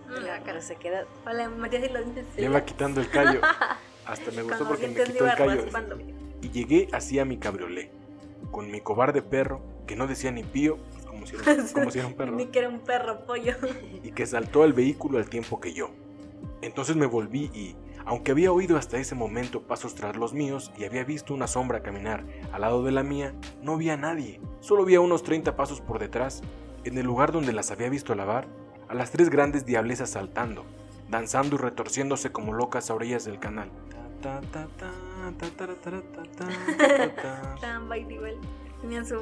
La 0.22 0.44
cara 0.44 0.62
se 0.62 0.76
queda... 0.76 1.06
Vale, 1.24 1.48
Matías 1.48 1.84
y 1.84 1.90
los 1.92 2.04
dientes. 2.04 2.26
Le 2.38 2.46
iba 2.46 2.64
quitando 2.64 3.02
el 3.02 3.10
callo. 3.10 3.42
Hasta 4.06 4.32
me 4.32 4.44
gustó 4.44 4.68
porque 4.68 4.88
me 4.88 5.04
quitó 5.04 5.26
el 5.26 5.36
callo. 5.36 5.66
Y 6.42 6.50
llegué 6.50 6.88
así 6.92 7.20
a 7.20 7.26
mi 7.26 7.38
cabriolé, 7.38 7.92
con 8.52 8.70
mi 8.70 8.82
cobarde 8.82 9.22
perro, 9.22 9.62
que 9.88 9.96
no 9.96 10.08
decía 10.08 10.32
ni 10.32 10.44
pío, 10.44 10.78
pues, 10.78 11.06
como 11.06 11.26
si, 11.26 11.36
era, 11.36 11.66
como 11.74 11.92
si 11.92 12.00
era 12.00 12.08
un 12.08 12.14
perro. 12.14 12.32
ni 12.34 12.48
que 12.48 12.60
era 12.60 12.70
un 12.70 12.80
perro 12.80 13.26
pollo. 13.26 13.54
y 14.04 14.12
que 14.12 14.26
saltó 14.26 14.64
al 14.64 14.74
vehículo 14.74 15.18
al 15.18 15.30
tiempo 15.30 15.60
que 15.60 15.74
yo. 15.74 15.90
Entonces 16.62 16.96
me 16.96 17.06
volví 17.06 17.52
y, 17.54 17.76
aunque 18.06 18.32
había 18.32 18.52
oído 18.52 18.78
hasta 18.78 18.98
ese 18.98 19.16
momento 19.16 19.64
pasos 19.64 19.96
tras 19.96 20.16
los 20.16 20.34
míos 20.34 20.72
y 20.78 20.84
había 20.86 21.04
visto 21.04 21.34
una 21.34 21.48
sombra 21.48 21.82
caminar 21.82 22.24
al 22.52 22.62
lado 22.62 22.84
de 22.84 22.92
la 22.92 23.04
mía, 23.04 23.34
no 23.62 23.78
vi 23.78 23.90
a 23.90 23.98
nadie. 23.98 24.40
Solo 24.60 24.86
vi 24.86 24.96
a 24.96 25.02
unos 25.02 25.24
30 25.24 25.56
pasos 25.56 25.82
por 25.82 26.00
detrás, 26.00 26.42
en 26.84 26.98
el 26.98 27.06
lugar 27.06 27.32
donde 27.32 27.54
las 27.54 27.72
había 27.72 27.90
visto 27.90 28.14
lavar, 28.14 28.48
a 28.88 28.94
las 28.94 29.12
tres 29.12 29.30
grandes 29.30 29.66
diablesas 29.66 30.12
saltando, 30.12 30.66
danzando 31.10 31.56
y 31.56 31.60
retorciéndose 31.60 32.32
como 32.32 32.54
locas 32.54 32.90
a 32.90 32.94
orillas 32.94 33.26
del 33.26 33.40
canal. 33.40 33.72
Tenían 38.82 39.06
su 39.06 39.16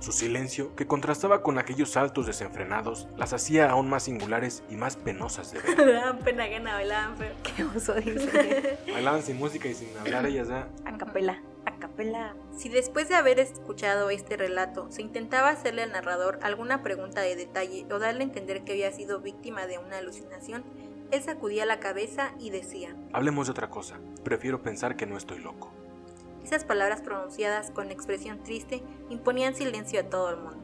Su 0.00 0.12
silencio, 0.12 0.74
que 0.74 0.86
contrastaba 0.86 1.42
con 1.42 1.58
aquellos 1.58 1.90
saltos 1.90 2.26
desenfrenados, 2.26 3.06
las 3.16 3.32
hacía 3.32 3.70
aún 3.70 3.88
más 3.88 4.04
singulares 4.04 4.62
y 4.68 4.76
más 4.76 4.96
penosas 4.96 5.52
de 5.52 5.60
ver. 5.76 5.94
daban 5.94 6.18
pena 6.18 6.46
gana, 6.48 6.74
bailaban 6.74 7.16
feo. 7.16 7.32
Qué 7.42 7.64
oso 7.64 7.94
dice. 7.94 8.78
bailaban 8.92 9.22
sin 9.22 9.38
música 9.38 9.68
y 9.68 9.74
sin 9.74 9.96
hablar 9.98 10.26
ellas 10.26 10.48
ya. 10.48 10.68
A 10.84 10.98
capela, 10.98 11.40
a 11.66 11.76
capela. 11.78 12.34
Si 12.56 12.68
después 12.68 13.08
de 13.08 13.14
haber 13.14 13.38
escuchado 13.38 14.10
este 14.10 14.36
relato 14.36 14.90
se 14.90 15.02
intentaba 15.02 15.50
hacerle 15.50 15.82
al 15.82 15.92
narrador 15.92 16.38
alguna 16.42 16.82
pregunta 16.82 17.20
de 17.20 17.36
detalle 17.36 17.86
o 17.92 17.98
darle 17.98 18.20
a 18.20 18.24
entender 18.24 18.64
que 18.64 18.72
había 18.72 18.90
sido 18.92 19.20
víctima 19.20 19.66
de 19.66 19.78
una 19.78 19.98
alucinación, 19.98 20.64
él 21.12 21.22
sacudía 21.22 21.66
la 21.66 21.78
cabeza 21.78 22.32
y 22.40 22.50
decía, 22.50 22.96
Hablemos 23.12 23.46
de 23.46 23.52
otra 23.52 23.68
cosa, 23.68 24.00
prefiero 24.24 24.62
pensar 24.62 24.96
que 24.96 25.06
no 25.06 25.18
estoy 25.18 25.38
loco. 25.40 25.70
Esas 26.42 26.64
palabras 26.64 27.02
pronunciadas 27.02 27.70
con 27.70 27.90
expresión 27.90 28.42
triste 28.42 28.82
imponían 29.10 29.54
silencio 29.54 30.00
a 30.00 30.04
todo 30.04 30.30
el 30.30 30.38
mundo. 30.38 30.58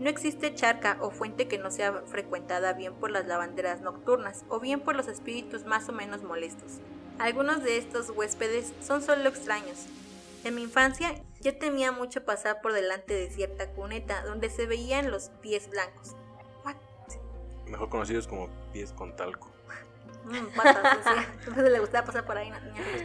No 0.00 0.08
existe 0.08 0.54
charca 0.54 0.96
o 1.00 1.10
fuente 1.10 1.48
que 1.48 1.58
no 1.58 1.70
sea 1.70 2.02
frecuentada 2.06 2.72
bien 2.72 2.94
por 2.94 3.10
las 3.10 3.26
lavanderas 3.26 3.80
nocturnas 3.82 4.44
o 4.48 4.58
bien 4.58 4.80
por 4.80 4.96
los 4.96 5.06
espíritus 5.06 5.66
más 5.66 5.88
o 5.88 5.92
menos 5.92 6.22
molestos. 6.22 6.78
Algunos 7.18 7.62
de 7.62 7.76
estos 7.76 8.10
huéspedes 8.10 8.72
son 8.80 9.02
solo 9.02 9.28
extraños. 9.28 9.86
En 10.44 10.54
mi 10.54 10.62
infancia 10.62 11.14
yo 11.40 11.58
temía 11.58 11.92
mucho 11.92 12.24
pasar 12.24 12.60
por 12.62 12.72
delante 12.72 13.12
de 13.12 13.28
cierta 13.28 13.70
cuneta 13.72 14.24
donde 14.24 14.48
se 14.50 14.66
veían 14.66 15.10
los 15.10 15.28
pies 15.42 15.68
blancos. 15.68 16.14
Mejor 17.66 17.90
conocidos 17.90 18.26
como 18.26 18.48
pies 18.72 18.92
con 18.92 19.14
talco. 19.14 19.57
Mm, 20.24 20.56
patas, 20.56 21.26
le 21.56 21.78
gustaba 21.80 22.06
pasar 22.06 22.24
por 22.24 22.36
ahí, 22.36 22.52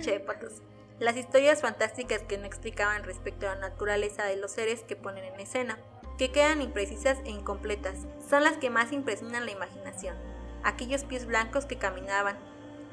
che, 0.01 0.19
patas. 0.19 0.61
Las 0.99 1.17
historias 1.17 1.61
fantásticas 1.61 2.21
que 2.21 2.37
no 2.37 2.45
explicaban 2.45 3.03
respecto 3.03 3.49
a 3.49 3.55
la 3.55 3.69
naturaleza 3.69 4.25
de 4.25 4.37
los 4.37 4.51
seres 4.51 4.83
que 4.83 4.95
ponen 4.95 5.25
en 5.25 5.39
escena, 5.39 5.77
que 6.17 6.31
quedan 6.31 6.61
imprecisas 6.61 7.17
e 7.25 7.29
incompletas, 7.29 8.05
son 8.29 8.43
las 8.43 8.57
que 8.57 8.69
más 8.69 8.91
impresionan 8.91 9.45
la 9.45 9.51
imaginación. 9.51 10.15
Aquellos 10.63 11.03
pies 11.03 11.25
blancos 11.25 11.65
que 11.65 11.77
caminaban, 11.77 12.37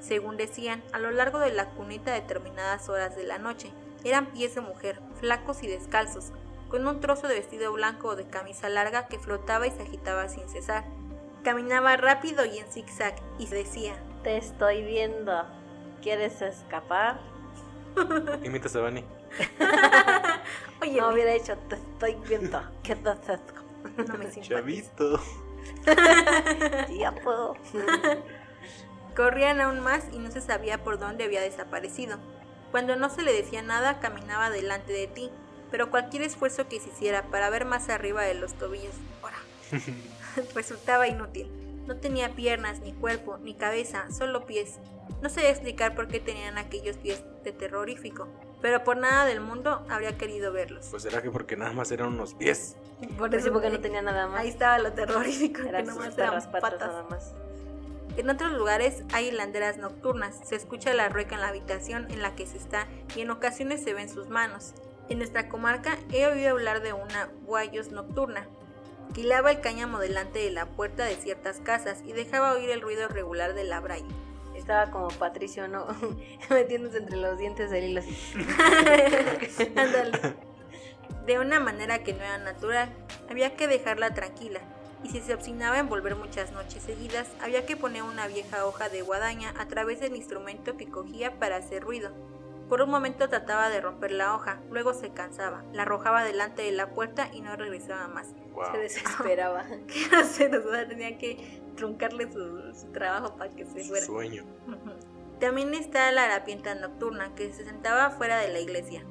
según 0.00 0.36
decían, 0.36 0.82
a 0.92 0.98
lo 0.98 1.10
largo 1.10 1.38
de 1.38 1.52
la 1.52 1.70
cuneta 1.70 2.12
a 2.12 2.14
determinadas 2.14 2.88
horas 2.88 3.14
de 3.16 3.24
la 3.24 3.38
noche, 3.38 3.70
eran 4.02 4.32
pies 4.32 4.54
de 4.54 4.62
mujer, 4.62 5.00
flacos 5.20 5.62
y 5.62 5.66
descalzos, 5.66 6.32
con 6.68 6.86
un 6.86 7.00
trozo 7.00 7.28
de 7.28 7.34
vestido 7.34 7.72
blanco 7.72 8.08
o 8.08 8.16
de 8.16 8.26
camisa 8.26 8.68
larga 8.68 9.08
que 9.08 9.18
flotaba 9.18 9.66
y 9.66 9.72
se 9.72 9.82
agitaba 9.82 10.28
sin 10.28 10.48
cesar. 10.48 10.84
Caminaba 11.44 11.96
rápido 11.96 12.44
y 12.46 12.58
en 12.58 12.66
zigzag 12.72 13.16
y 13.38 13.46
decía, 13.46 13.94
te 14.22 14.36
estoy 14.36 14.82
viendo. 14.82 15.44
¿Quieres 16.02 16.40
escapar? 16.42 17.20
Imita 18.42 18.66
a 18.66 18.70
Sabani. 18.70 19.04
Oye, 20.82 21.00
no 21.00 21.08
hubiera 21.10 21.32
dicho, 21.32 21.56
te 21.68 21.76
estoy 21.76 22.16
viendo. 22.28 22.62
¿Qué 22.82 22.96
te 22.96 23.10
haces? 23.10 23.40
No 23.96 24.16
me 24.18 24.62
visto. 24.62 25.20
ya 26.98 27.12
puedo. 27.22 27.56
Corrían 29.16 29.60
aún 29.60 29.80
más 29.80 30.04
y 30.12 30.18
no 30.18 30.30
se 30.30 30.40
sabía 30.40 30.82
por 30.82 30.98
dónde 30.98 31.24
había 31.24 31.40
desaparecido. 31.40 32.18
Cuando 32.70 32.96
no 32.96 33.10
se 33.10 33.22
le 33.22 33.32
decía 33.32 33.62
nada, 33.62 33.98
caminaba 34.00 34.48
delante 34.50 34.92
de 34.92 35.08
ti, 35.08 35.30
pero 35.70 35.90
cualquier 35.90 36.22
esfuerzo 36.22 36.68
que 36.68 36.80
se 36.80 36.90
hiciera 36.90 37.24
para 37.24 37.50
ver 37.50 37.64
más 37.64 37.88
arriba 37.88 38.22
de 38.22 38.34
los 38.34 38.54
tobillos, 38.54 38.94
resultaba 40.54 41.08
inútil. 41.08 41.59
No 41.86 41.96
tenía 41.96 42.34
piernas, 42.34 42.80
ni 42.80 42.92
cuerpo, 42.92 43.38
ni 43.38 43.54
cabeza, 43.54 44.10
solo 44.10 44.46
pies. 44.46 44.78
No 45.22 45.28
sé 45.28 45.50
explicar 45.50 45.94
por 45.94 46.08
qué 46.08 46.20
tenían 46.20 46.56
aquellos 46.58 46.96
pies 46.96 47.22
de 47.44 47.52
terrorífico, 47.52 48.28
pero 48.62 48.84
por 48.84 48.96
nada 48.96 49.24
del 49.24 49.40
mundo 49.40 49.84
habría 49.88 50.16
querido 50.16 50.52
verlos. 50.52 50.86
Pues 50.90 51.02
será 51.02 51.22
que 51.22 51.30
porque 51.30 51.56
nada 51.56 51.72
más 51.72 51.90
eran 51.90 52.08
unos 52.08 52.34
pies. 52.34 52.76
Por 53.18 53.34
eso 53.34 53.52
porque 53.52 53.70
no 53.70 53.80
tenía 53.80 54.02
nada 54.02 54.28
más. 54.28 54.40
Ahí 54.40 54.48
estaba 54.48 54.78
lo 54.78 54.92
terrorífico, 54.92 55.62
eran 55.62 55.84
que 55.84 55.90
nomás 55.90 56.16
eran 56.16 56.52
patas. 56.52 56.78
Nada 56.80 57.04
más. 57.10 57.34
En 58.16 58.28
otros 58.28 58.52
lugares 58.52 59.04
hay 59.12 59.28
hilanderas 59.28 59.78
nocturnas, 59.78 60.40
se 60.44 60.56
escucha 60.56 60.92
la 60.94 61.08
rueca 61.08 61.36
en 61.36 61.40
la 61.40 61.48
habitación 61.48 62.10
en 62.10 62.22
la 62.22 62.34
que 62.34 62.46
se 62.46 62.58
está 62.58 62.86
y 63.16 63.20
en 63.20 63.30
ocasiones 63.30 63.82
se 63.82 63.94
ven 63.94 64.08
sus 64.08 64.28
manos. 64.28 64.74
En 65.08 65.18
nuestra 65.18 65.48
comarca 65.48 65.96
he 66.12 66.26
oído 66.26 66.50
hablar 66.50 66.82
de 66.82 66.92
una 66.92 67.30
guayos 67.46 67.92
nocturna, 67.92 68.46
Quilaba 69.14 69.50
el 69.50 69.60
cáñamo 69.60 69.98
delante 69.98 70.38
de 70.38 70.50
la 70.50 70.66
puerta 70.66 71.04
de 71.04 71.16
ciertas 71.16 71.58
casas 71.60 72.02
y 72.06 72.12
dejaba 72.12 72.52
oír 72.52 72.70
el 72.70 72.80
ruido 72.80 73.08
regular 73.08 73.54
de 73.54 73.64
la 73.64 73.80
braille. 73.80 74.06
Estaba 74.54 74.90
como 74.90 75.08
Patricio, 75.08 75.66
¿no? 75.66 75.86
Metiéndose 76.50 76.98
entre 76.98 77.16
los 77.16 77.38
dientes 77.38 77.70
del 77.70 77.90
hilo 77.90 78.02
de 81.26 81.38
una 81.38 81.60
manera 81.60 82.02
que 82.02 82.12
no 82.12 82.20
era 82.20 82.38
natural. 82.38 82.88
Había 83.28 83.56
que 83.56 83.66
dejarla 83.66 84.14
tranquila. 84.14 84.60
Y 85.02 85.08
si 85.08 85.20
se 85.20 85.34
obstinaba 85.34 85.78
en 85.78 85.88
volver 85.88 86.14
muchas 86.14 86.52
noches 86.52 86.82
seguidas, 86.82 87.28
había 87.40 87.64
que 87.66 87.76
poner 87.76 88.02
una 88.02 88.26
vieja 88.26 88.66
hoja 88.66 88.88
de 88.88 89.02
guadaña 89.02 89.54
a 89.58 89.66
través 89.66 90.00
del 90.00 90.14
instrumento 90.14 90.76
que 90.76 90.88
cogía 90.88 91.38
para 91.38 91.56
hacer 91.56 91.82
ruido. 91.82 92.12
Por 92.70 92.82
un 92.82 92.90
momento 92.90 93.28
trataba 93.28 93.68
de 93.68 93.80
romper 93.80 94.12
la 94.12 94.32
hoja, 94.32 94.60
luego 94.70 94.94
se 94.94 95.10
cansaba, 95.10 95.64
la 95.72 95.82
arrojaba 95.82 96.22
delante 96.22 96.62
de 96.62 96.70
la 96.70 96.90
puerta 96.90 97.28
y 97.32 97.40
no 97.40 97.56
regresaba 97.56 98.06
más. 98.06 98.28
Se 98.70 98.78
desesperaba. 98.78 99.64
¿Qué 99.88 100.16
hacer? 100.16 100.54
O 100.54 100.70
sea, 100.70 100.86
tenía 100.86 101.18
que 101.18 101.60
truncarle 101.74 102.30
su, 102.30 102.92
trabajo 102.92 103.34
para 103.34 103.50
que 103.50 103.66
se 103.66 103.82
fuera. 103.82 104.06
Sueño. 104.06 104.44
También 105.40 105.74
está 105.74 106.12
la 106.12 106.26
harapienta 106.26 106.76
nocturna, 106.76 107.34
que 107.34 107.52
se 107.52 107.64
sentaba 107.64 108.10
fuera 108.10 108.38
de 108.38 108.52
la 108.52 108.60
iglesia. 108.60 109.02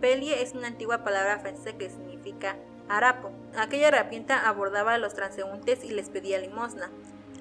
Pelie 0.00 0.42
es 0.42 0.54
una 0.54 0.66
antigua 0.66 1.04
palabra 1.04 1.38
francesa 1.38 1.78
que 1.78 1.90
significa 1.90 2.56
harapo. 2.88 3.30
Aquella 3.56 3.88
harapienta 3.88 4.48
abordaba 4.48 4.94
a 4.94 4.98
los 4.98 5.14
transeúntes 5.14 5.84
y 5.84 5.90
les 5.90 6.10
pedía 6.10 6.40
limosna. 6.40 6.90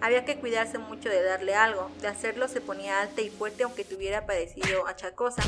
Había 0.01 0.25
que 0.25 0.37
cuidarse 0.37 0.77
mucho 0.77 1.09
de 1.09 1.23
darle 1.23 1.55
algo, 1.55 1.89
de 2.01 2.07
hacerlo 2.07 2.47
se 2.47 2.61
ponía 2.61 3.01
alta 3.01 3.21
y 3.21 3.29
fuerte 3.29 3.63
aunque 3.63 3.83
tuviera 3.83 4.25
padecido 4.25 4.87
achacosa, 4.87 5.43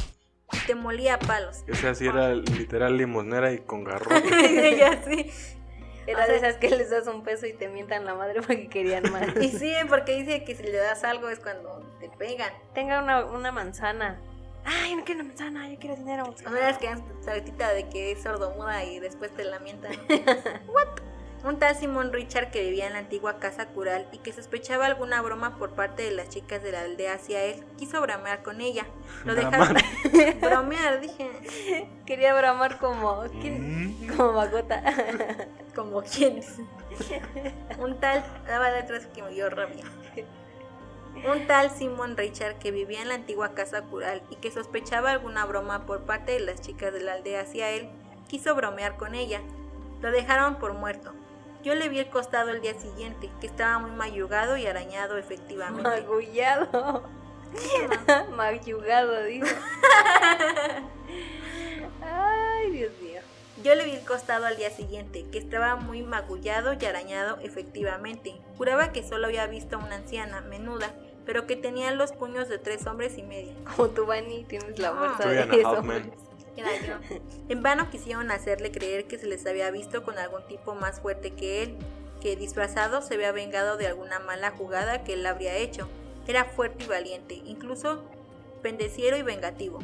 y 0.52 0.58
te 0.66 0.76
molía 0.76 1.16
a 1.16 1.20
palos. 1.20 1.64
Esa 1.68 1.94
sí 1.94 2.08
era 2.08 2.34
literal 2.34 2.98
limosnera 2.98 3.52
y 3.52 3.60
con 3.60 3.84
garrote. 3.84 4.24
Ella 4.70 5.02
sí. 5.08 5.32
Era 6.08 6.26
de 6.26 6.38
esas 6.38 6.56
que 6.56 6.70
les 6.72 6.90
das 6.90 7.06
un 7.06 7.24
peso 7.24 7.46
y 7.46 7.54
te 7.54 7.68
mientan 7.68 8.04
la 8.04 8.16
madre 8.16 8.42
porque 8.42 8.68
querían 8.68 9.12
más. 9.12 9.28
y 9.42 9.50
sí, 9.50 9.74
porque 9.88 10.16
dice 10.16 10.44
que 10.44 10.56
si 10.56 10.64
le 10.64 10.78
das 10.78 11.04
algo 11.04 11.30
es 11.30 11.40
cuando 11.40 11.84
te 12.00 12.10
pegan. 12.10 12.52
Tenga 12.74 13.04
una, 13.04 13.26
una 13.26 13.52
manzana. 13.52 14.20
Ay, 14.66 14.96
no 14.96 15.04
quiero 15.04 15.22
una 15.22 15.30
manzana, 15.30 15.70
yo 15.70 15.78
quiero 15.78 15.96
dinero. 15.96 16.34
No 16.44 16.50
me 16.50 16.60
das 16.60 16.80
que 16.80 16.90
saltita 17.24 17.74
de 17.74 17.88
que 17.90 18.12
es 18.12 18.24
sordomuda 18.24 18.84
y 18.86 19.00
después 19.00 19.32
te 19.36 19.44
la 19.44 19.60
mientan. 19.60 19.92
¿What? 20.68 21.09
Un 21.44 21.58
tal 21.58 21.74
Simón 21.76 22.12
Richard 22.12 22.52
que 22.52 22.64
vivía 22.66 22.88
en 22.88 22.94
la 22.94 23.00
antigua 23.00 23.40
casa 23.40 23.68
cural 23.68 24.08
y 24.12 24.18
que 24.18 24.34
sospechaba 24.34 24.86
alguna 24.86 25.22
broma 25.22 25.58
por 25.58 25.72
parte 25.72 26.04
de 26.04 26.12
las 26.12 26.28
chicas 26.28 26.62
de 26.62 26.74
la 26.74 26.82
aldea 26.82 27.14
hacia 27.14 27.42
él, 27.44 27.64
quiso 27.78 28.02
bromear 28.02 28.44
con 28.44 28.60
ella. 28.60 28.86
Lo 29.24 29.36
dejaron 29.36 29.76
bromear, 30.42 31.00
dije. 31.00 31.90
Quería 32.06 32.34
bramar 32.34 32.78
como 32.78 33.24
¿quién? 33.42 33.96
como 34.18 34.34
Magota. 34.34 34.84
como 35.76 36.02
quién. 36.02 36.42
Un 37.80 37.98
tal 38.02 38.26
daba 38.46 38.72
detrás 38.72 39.06
que 39.08 39.24
me 39.24 39.32
dio 39.32 39.50
rabia. 39.50 39.86
Un 41.26 41.48
tal 41.48 41.72
Simón 41.72 42.18
Richard 42.18 42.60
que 42.60 42.72
vivía 42.72 43.02
en 43.02 43.08
la 43.08 43.16
antigua 43.16 43.54
casa 43.54 43.84
cural 43.84 44.22
y 44.30 44.36
que 44.36 44.52
sospechaba 44.52 45.12
alguna 45.12 45.46
broma 45.46 45.86
por 45.86 46.02
parte 46.02 46.34
de 46.34 46.42
las 46.42 46.60
chicas 46.60 46.92
de 46.92 47.00
la 47.02 47.14
aldea 47.14 47.42
hacia 47.42 47.70
él, 47.70 47.90
quiso 48.28 48.56
bromear 48.56 48.98
con 48.98 49.16
ella. 49.16 49.42
Lo 50.02 50.12
dejaron 50.12 50.56
por 50.60 50.74
muerto. 50.74 51.14
Yo 51.64 51.76
le 51.76 51.90
vi 51.90 52.00
el 52.00 52.10
costado 52.10 52.52
el 52.52 52.62
día 52.62 52.74
siguiente, 52.80 53.30
que 53.42 53.48
estaba 53.48 53.80
muy 53.80 53.92
mayugado 53.92 54.56
y 54.58 54.66
arañado 54.66 55.18
efectivamente. 55.18 55.84
Magullado. 55.84 57.04
Mayugado, 58.36 59.24
digo. 59.26 59.48
Ay, 62.02 62.72
Dios 62.72 62.92
mío. 63.02 63.22
Yo 63.62 63.76
le 63.76 63.84
vi 63.84 63.92
el 63.92 64.06
costado 64.06 64.46
al 64.46 64.56
día 64.56 64.70
siguiente, 64.70 65.26
que 65.32 65.38
estaba 65.38 65.76
muy 65.76 66.02
magullado 66.02 66.74
y 66.80 66.86
arañado 66.86 67.38
efectivamente. 67.42 68.40
Juraba 68.58 68.94
que 68.94 69.06
solo 69.08 69.28
había 69.28 69.48
visto 69.48 69.76
a 69.76 69.80
una 69.80 69.96
anciana, 69.96 70.40
menuda, 70.42 70.94
pero 71.26 71.46
que 71.46 71.58
tenía 71.58 71.92
los 71.92 72.14
puños 72.14 72.48
de 72.48 72.58
tres 72.58 72.88
hombres 72.88 73.18
y 73.18 73.24
medio. 73.24 73.54
Como 73.76 73.90
tú, 73.90 74.06
Bunny, 74.06 74.46
tienes 74.46 74.80
la 74.80 74.94
fuerza 74.94 75.28
de 75.28 76.29
En 77.50 77.64
vano 77.64 77.90
quisieron 77.90 78.32
hacerle 78.32 78.72
creer 78.72 79.08
que 79.08 79.18
se 79.18 79.28
les 79.28 79.46
había 79.46 79.72
visto 79.72 80.04
con 80.04 80.18
algún 80.18 80.46
tipo 80.48 80.76
más 80.76 81.02
fuerte 81.02 81.32
que 81.32 81.64
él, 81.64 81.78
que 82.22 82.36
disfrazado 82.36 83.02
se 83.02 83.16
había 83.16 83.32
vengado 83.32 83.78
de 83.78 83.88
alguna 83.88 84.20
mala 84.20 84.52
jugada 84.52 85.04
que 85.04 85.14
él 85.14 85.26
habría 85.26 85.56
hecho. 85.56 85.88
Era 86.28 86.46
fuerte 86.46 86.84
y 86.84 86.88
valiente, 86.88 87.36
incluso 87.46 88.04
pendeciero 88.62 89.18
y 89.18 89.24
vengativo. 89.24 89.80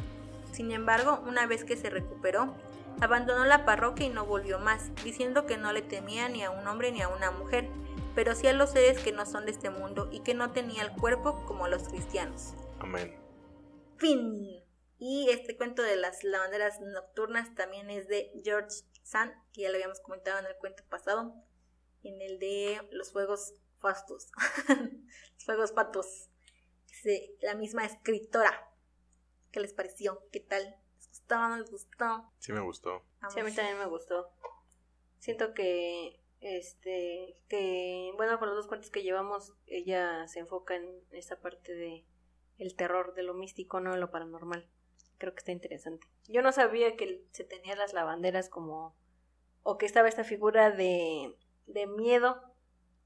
Sin 0.52 0.70
embargo, 0.70 1.22
una 1.26 1.46
vez 1.46 1.64
que 1.64 1.76
se 1.76 1.90
recuperó, 1.90 2.54
abandonó 3.00 3.44
la 3.44 3.64
parroquia 3.64 4.06
y 4.06 4.10
no 4.10 4.24
volvió 4.24 4.58
más, 4.58 4.90
diciendo 5.04 5.46
que 5.46 5.56
no 5.56 5.72
le 5.72 5.82
temía 5.82 6.28
ni 6.28 6.42
a 6.42 6.50
un 6.50 6.66
hombre 6.66 6.92
ni 6.92 7.02
a 7.02 7.08
una 7.08 7.30
mujer, 7.30 7.68
pero 8.14 8.34
sí 8.34 8.46
a 8.46 8.52
los 8.52 8.70
seres 8.70 8.98
que 8.98 9.12
no 9.12 9.26
son 9.26 9.44
de 9.44 9.52
este 9.52 9.70
mundo 9.70 10.08
y 10.10 10.20
que 10.20 10.34
no 10.34 10.50
tenía 10.52 10.82
el 10.82 10.92
cuerpo 10.92 11.44
como 11.46 11.68
los 11.68 11.88
cristianos. 11.88 12.54
Amén. 12.80 13.14
Fin. 13.98 14.65
Y 14.98 15.28
este 15.30 15.56
cuento 15.56 15.82
de 15.82 15.96
las 15.96 16.24
lavanderas 16.24 16.80
nocturnas 16.80 17.54
también 17.54 17.90
es 17.90 18.08
de 18.08 18.32
George 18.42 18.82
Sand, 19.02 19.32
que 19.52 19.62
ya 19.62 19.68
lo 19.68 19.74
habíamos 19.74 20.00
comentado 20.00 20.38
en 20.38 20.46
el 20.46 20.56
cuento 20.56 20.84
pasado, 20.88 21.34
en 22.02 22.20
el 22.22 22.38
de 22.38 22.80
los 22.92 23.12
fuegos 23.12 23.54
fastos, 23.78 24.30
los 24.68 25.44
fuegos 25.44 25.72
patos. 25.72 26.30
la 27.42 27.54
misma 27.54 27.84
escritora. 27.84 28.72
¿Qué 29.52 29.60
les 29.60 29.74
pareció? 29.74 30.22
¿Qué 30.32 30.40
tal? 30.40 30.64
¿Les 30.96 31.08
gustó? 31.08 31.48
¿No 31.48 31.56
les 31.58 31.70
gustó? 31.70 32.32
Sí 32.38 32.52
me 32.52 32.60
gustó. 32.60 33.04
Sí, 33.28 33.40
a 33.40 33.44
mí 33.44 33.54
también 33.54 33.78
me 33.78 33.86
gustó. 33.86 34.30
Siento 35.18 35.52
que, 35.52 36.20
este, 36.40 37.38
que, 37.48 38.12
bueno, 38.16 38.38
con 38.38 38.48
los 38.48 38.56
dos 38.56 38.66
cuentos 38.66 38.90
que 38.90 39.02
llevamos, 39.02 39.52
ella 39.66 40.26
se 40.28 40.40
enfoca 40.40 40.74
en 40.74 41.02
esta 41.10 41.38
parte 41.38 41.74
de 41.74 42.06
el 42.58 42.74
terror, 42.76 43.14
de 43.14 43.22
lo 43.22 43.34
místico, 43.34 43.80
no 43.80 43.92
de 43.92 43.98
lo 43.98 44.10
paranormal 44.10 44.70
creo 45.18 45.34
que 45.34 45.38
está 45.38 45.52
interesante. 45.52 46.06
Yo 46.28 46.42
no 46.42 46.52
sabía 46.52 46.96
que 46.96 47.24
se 47.32 47.44
tenía 47.44 47.76
las 47.76 47.92
lavanderas 47.92 48.48
como, 48.48 48.96
o 49.62 49.78
que 49.78 49.86
estaba 49.86 50.08
esta 50.08 50.24
figura 50.24 50.70
de, 50.70 51.36
de 51.66 51.86
miedo 51.86 52.42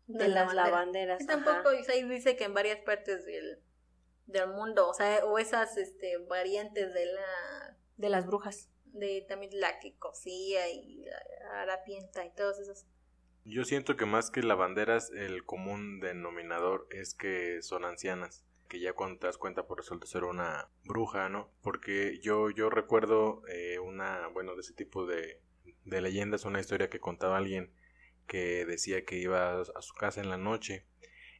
de, 0.06 0.28
las 0.28 0.54
lavanderas. 0.54 1.24
tampoco, 1.26 1.68
ahí 1.68 2.04
dice 2.04 2.36
que 2.36 2.44
en 2.44 2.54
varias 2.54 2.80
partes 2.80 3.24
del, 3.24 3.60
del 4.26 4.48
mundo, 4.48 4.88
o 4.88 4.94
sea, 4.94 5.24
o 5.24 5.38
esas 5.38 5.76
este, 5.76 6.18
variantes 6.18 6.92
de 6.92 7.06
la... 7.06 7.76
De 7.96 8.08
las 8.08 8.26
brujas. 8.26 8.70
De 8.86 9.24
también 9.28 9.52
la 9.60 9.78
que 9.78 9.94
cosía 9.96 10.68
y 10.68 11.04
la 11.04 11.62
harapienta 11.62 12.24
y 12.24 12.32
todos 12.34 12.58
esos. 12.58 12.86
Yo 13.44 13.64
siento 13.64 13.96
que 13.96 14.04
más 14.04 14.30
que 14.30 14.42
lavanderas, 14.42 15.10
el 15.10 15.44
común 15.44 16.00
denominador 16.00 16.88
es 16.90 17.14
que 17.14 17.62
son 17.62 17.84
ancianas 17.84 18.44
que 18.70 18.78
ya 18.78 18.92
cuando 18.92 19.18
te 19.18 19.26
das 19.26 19.36
cuenta 19.36 19.66
por 19.66 19.78
resulta 19.78 20.06
ser 20.06 20.22
una 20.22 20.70
bruja, 20.84 21.28
¿no? 21.28 21.50
Porque 21.60 22.20
yo, 22.22 22.50
yo 22.50 22.70
recuerdo 22.70 23.42
eh, 23.48 23.80
una, 23.80 24.28
bueno, 24.28 24.54
de 24.54 24.60
ese 24.60 24.72
tipo 24.72 25.06
de, 25.06 25.42
de 25.84 26.00
leyendas, 26.00 26.44
una 26.44 26.60
historia 26.60 26.88
que 26.88 27.00
contaba 27.00 27.36
alguien 27.36 27.72
que 28.28 28.64
decía 28.64 29.04
que 29.04 29.16
iba 29.16 29.60
a 29.60 29.82
su 29.82 29.92
casa 29.94 30.20
en 30.20 30.30
la 30.30 30.36
noche 30.36 30.86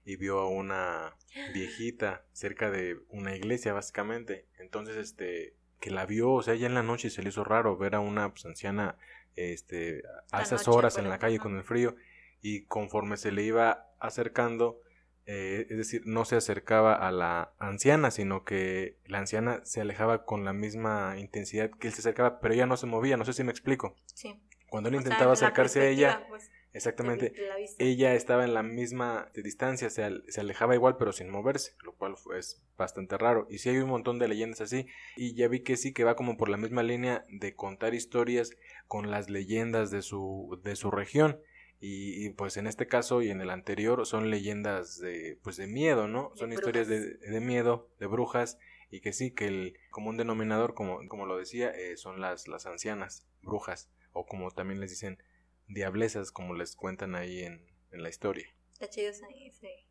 y 0.05 0.16
vio 0.16 0.40
a 0.40 0.49
una 0.49 1.16
viejita 1.55 2.27
cerca 2.33 2.69
de 2.69 2.99
una 3.11 3.37
iglesia 3.37 3.73
básicamente. 3.73 4.49
Entonces 4.59 4.97
este 4.97 5.55
que 5.81 5.93
la 5.93 6.07
vio 6.07 6.33
o 6.33 6.43
sea 6.43 6.57
ya 6.57 6.66
en 6.66 6.75
la 6.75 6.83
noche 6.83 7.11
se 7.11 7.23
le 7.23 7.31
hizo 7.31 7.45
raro 7.45 7.79
ver 7.79 7.95
a 7.95 8.01
una 8.01 8.31
pues, 8.33 8.45
anciana 8.45 8.99
este 9.37 10.03
a 10.31 10.43
esas 10.43 10.69
horas 10.69 10.99
en 10.99 11.09
la 11.09 11.21
calle 11.21 11.38
con 11.38 11.57
el 11.57 11.62
frío. 11.62 11.95
Y 12.43 12.64
conforme 12.64 13.16
se 13.16 13.31
le 13.31 13.45
iba 13.45 13.87
acercando 14.01 14.81
eh, 15.26 15.66
es 15.70 15.76
decir, 15.76 16.02
no 16.06 16.24
se 16.24 16.37
acercaba 16.37 16.94
a 16.94 17.12
la 17.12 17.52
anciana, 17.59 18.11
sino 18.11 18.44
que 18.44 18.98
la 19.06 19.18
anciana 19.18 19.61
se 19.64 19.80
alejaba 19.80 20.24
con 20.24 20.44
la 20.44 20.52
misma 20.52 21.16
intensidad 21.18 21.70
que 21.70 21.88
él 21.88 21.94
se 21.94 22.00
acercaba, 22.00 22.40
pero 22.40 22.54
ella 22.54 22.66
no 22.66 22.76
se 22.76 22.87
movía, 22.87 23.16
no 23.16 23.24
sé 23.24 23.33
si 23.33 23.44
me 23.44 23.52
explico. 23.52 23.94
Sí. 24.14 24.40
Cuando 24.68 24.88
él 24.88 24.94
intentaba 24.94 25.33
acercarse 25.33 25.80
a 25.80 25.88
ella, 25.88 26.24
pues, 26.28 26.50
exactamente, 26.72 27.35
ella 27.78 28.14
estaba 28.14 28.44
en 28.44 28.54
la 28.54 28.62
misma 28.62 29.30
distancia, 29.35 29.90
se, 29.90 30.09
se, 30.28 30.40
alejaba 30.40 30.76
igual, 30.76 30.96
pero 30.96 31.12
sin 31.12 31.28
moverse, 31.28 31.72
lo 31.85 31.92
cual 31.94 32.14
es 32.37 32.62
bastante 32.78 33.18
raro. 33.18 33.46
Y 33.50 33.59
sí 33.59 33.68
hay 33.68 33.78
un 33.78 33.88
montón 33.88 34.18
de 34.20 34.28
leyendas 34.28 34.61
así, 34.61 34.87
y 35.16 35.35
ya 35.35 35.48
vi 35.48 35.61
que 35.61 35.76
sí, 35.76 35.92
que 35.92 36.04
va 36.04 36.14
como 36.14 36.37
por 36.37 36.48
la 36.48 36.56
misma 36.56 36.83
línea 36.85 37.24
de 37.28 37.54
contar 37.54 37.94
historias 37.94 38.56
con 38.87 39.11
las 39.11 39.28
leyendas 39.28 39.90
de 39.90 40.02
su, 40.02 40.61
de 40.62 40.76
su 40.76 40.90
región. 40.90 41.40
Y, 41.83 42.29
pues 42.31 42.59
en 42.59 42.66
este 42.66 42.87
caso 42.87 43.23
y 43.23 43.31
en 43.31 43.40
el 43.40 43.49
anterior 43.49 44.05
son 44.05 44.29
leyendas 44.29 44.99
de 44.99 45.38
pues 45.43 45.57
de 45.57 45.66
miedo, 45.66 46.09
¿no? 46.09 46.31
son 46.35 46.53
historias 46.53 46.88
de, 46.88 47.14
de, 47.14 47.40
miedo, 47.40 47.88
de 47.99 48.07
brujas 48.07 48.59
y 48.90 49.01
que 49.01 49.14
sí, 49.14 49.31
que 49.31 49.47
el 49.47 49.79
común 49.90 50.19
denominador, 50.19 50.75
como, 50.75 51.01
como 51.09 51.25
lo 51.25 51.38
decía, 51.38 51.71
eh, 51.71 51.97
son 51.97 52.21
las, 52.21 52.49
las 52.49 52.66
ancianas, 52.66 53.27
brujas, 53.40 53.88
o 54.12 54.27
como 54.27 54.51
también 54.51 54.81
les 54.81 54.90
dicen, 54.90 55.23
diablesas, 55.69 56.33
como 56.33 56.55
les 56.55 56.77
cuentan 56.77 57.14
ahí 57.14 57.40
en, 57.45 57.66
en 57.93 58.03
la 58.03 58.09
historia. 58.09 58.53
Está 58.73 58.88
chido 58.88 59.11
ese, 59.11 59.27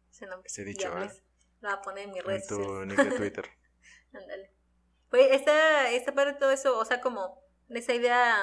ese, 0.09 0.25
nombre. 0.27 0.47
Ese 0.47 0.65
dicho, 0.65 0.89
¿eh? 0.97 1.09
Lo 1.61 1.69
voy 1.69 1.77
a 1.77 1.81
poner 1.81 2.03
en 2.05 2.11
mi 2.11 2.19
red. 2.19 2.41
tu 2.47 2.85
nick 2.85 3.01
de 3.01 3.17
Twitter. 3.17 3.45
Ándale. 4.13 4.51
Pues 5.09 5.27
esta, 5.31 5.89
esta 5.91 6.13
parte 6.13 6.33
de 6.33 6.39
todo 6.39 6.51
eso, 6.51 6.77
o 6.77 6.85
sea, 6.85 7.01
como 7.01 7.41
esa 7.69 7.93
idea 7.93 8.37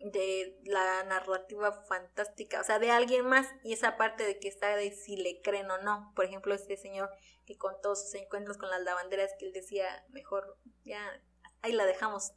de 0.00 0.58
la 0.64 1.04
narrativa 1.04 1.72
fantástica, 1.84 2.60
o 2.60 2.64
sea, 2.64 2.78
de 2.78 2.90
alguien 2.90 3.26
más, 3.26 3.46
y 3.62 3.72
esa 3.72 3.96
parte 3.96 4.24
de 4.24 4.38
que 4.38 4.48
está 4.48 4.74
de 4.76 4.92
si 4.92 5.16
le 5.16 5.40
creen 5.42 5.70
o 5.70 5.78
no. 5.78 6.12
Por 6.16 6.24
ejemplo, 6.24 6.54
este 6.54 6.76
señor 6.76 7.10
que 7.46 7.56
con 7.56 7.74
todos 7.82 8.04
sus 8.04 8.14
encuentros 8.14 8.56
con 8.56 8.70
las 8.70 8.82
lavanderas, 8.82 9.30
que 9.38 9.46
él 9.46 9.52
decía, 9.52 9.86
mejor 10.10 10.56
ya, 10.84 11.00
ahí 11.62 11.72
la 11.72 11.84
dejamos. 11.84 12.32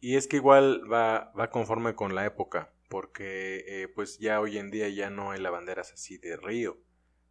Y 0.00 0.16
es 0.16 0.28
que 0.28 0.36
igual 0.36 0.82
va, 0.92 1.32
va 1.38 1.50
conforme 1.50 1.94
con 1.94 2.14
la 2.14 2.26
época, 2.26 2.72
porque 2.88 3.64
eh, 3.66 3.88
pues 3.88 4.18
ya 4.18 4.40
hoy 4.40 4.58
en 4.58 4.70
día 4.70 4.88
ya 4.88 5.10
no 5.10 5.30
hay 5.30 5.40
lavanderas 5.40 5.92
así 5.92 6.18
de 6.18 6.36
río. 6.36 6.78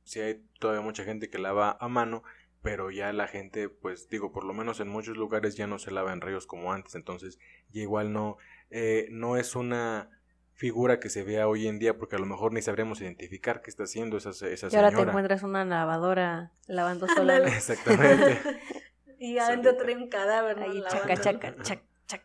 Sí 0.04 0.20
hay 0.22 0.44
todavía 0.60 0.82
mucha 0.82 1.04
gente 1.04 1.30
que 1.30 1.38
lava 1.38 1.78
a 1.80 1.88
mano, 1.88 2.24
pero 2.62 2.90
ya 2.90 3.14
la 3.14 3.28
gente, 3.28 3.70
pues 3.70 4.10
digo, 4.10 4.32
por 4.32 4.44
lo 4.44 4.54
menos 4.54 4.80
en 4.80 4.88
muchos 4.88 5.18
lugares 5.18 5.56
ya 5.56 5.68
no 5.68 5.78
se 5.78 5.92
lava 5.92 6.14
en 6.14 6.22
ríos 6.22 6.48
como 6.48 6.74
antes, 6.74 6.96
entonces 6.96 7.38
ya 7.70 7.82
igual 7.82 8.12
no 8.12 8.38
eh, 8.70 9.08
no 9.12 9.38
es 9.38 9.56
una 9.56 10.10
figura 10.56 11.00
que 11.00 11.10
se 11.10 11.24
vea 11.24 11.48
hoy 11.48 11.68
en 11.68 11.80
día 11.80 11.98
porque 11.98 12.16
a 12.16 12.20
lo 12.20 12.26
mejor 12.26 12.54
ni 12.54 12.62
sabremos 12.62 13.02
identificar 13.02 13.62
qué 13.62 13.70
está 13.70 13.84
haciendo 13.84 14.18
esa, 14.18 14.30
esa 14.30 14.70
señora. 14.70 14.72
Y 14.72 14.76
ahora 14.76 14.92
te 14.96 15.02
encuentras 15.02 15.44
una 15.44 15.66
lavadora 15.66 16.54
lavando 16.68 17.08
sola. 17.08 17.38
Exactamente. 17.48 18.40
y 19.20 19.38
adentro 19.38 19.76
trae 19.76 19.96
un 19.96 20.08
cadáver. 20.10 20.58
Ahí 20.60 20.82
chaca, 20.90 21.18
chaca, 21.18 21.56
chac, 21.62 21.84
chac, 22.08 22.24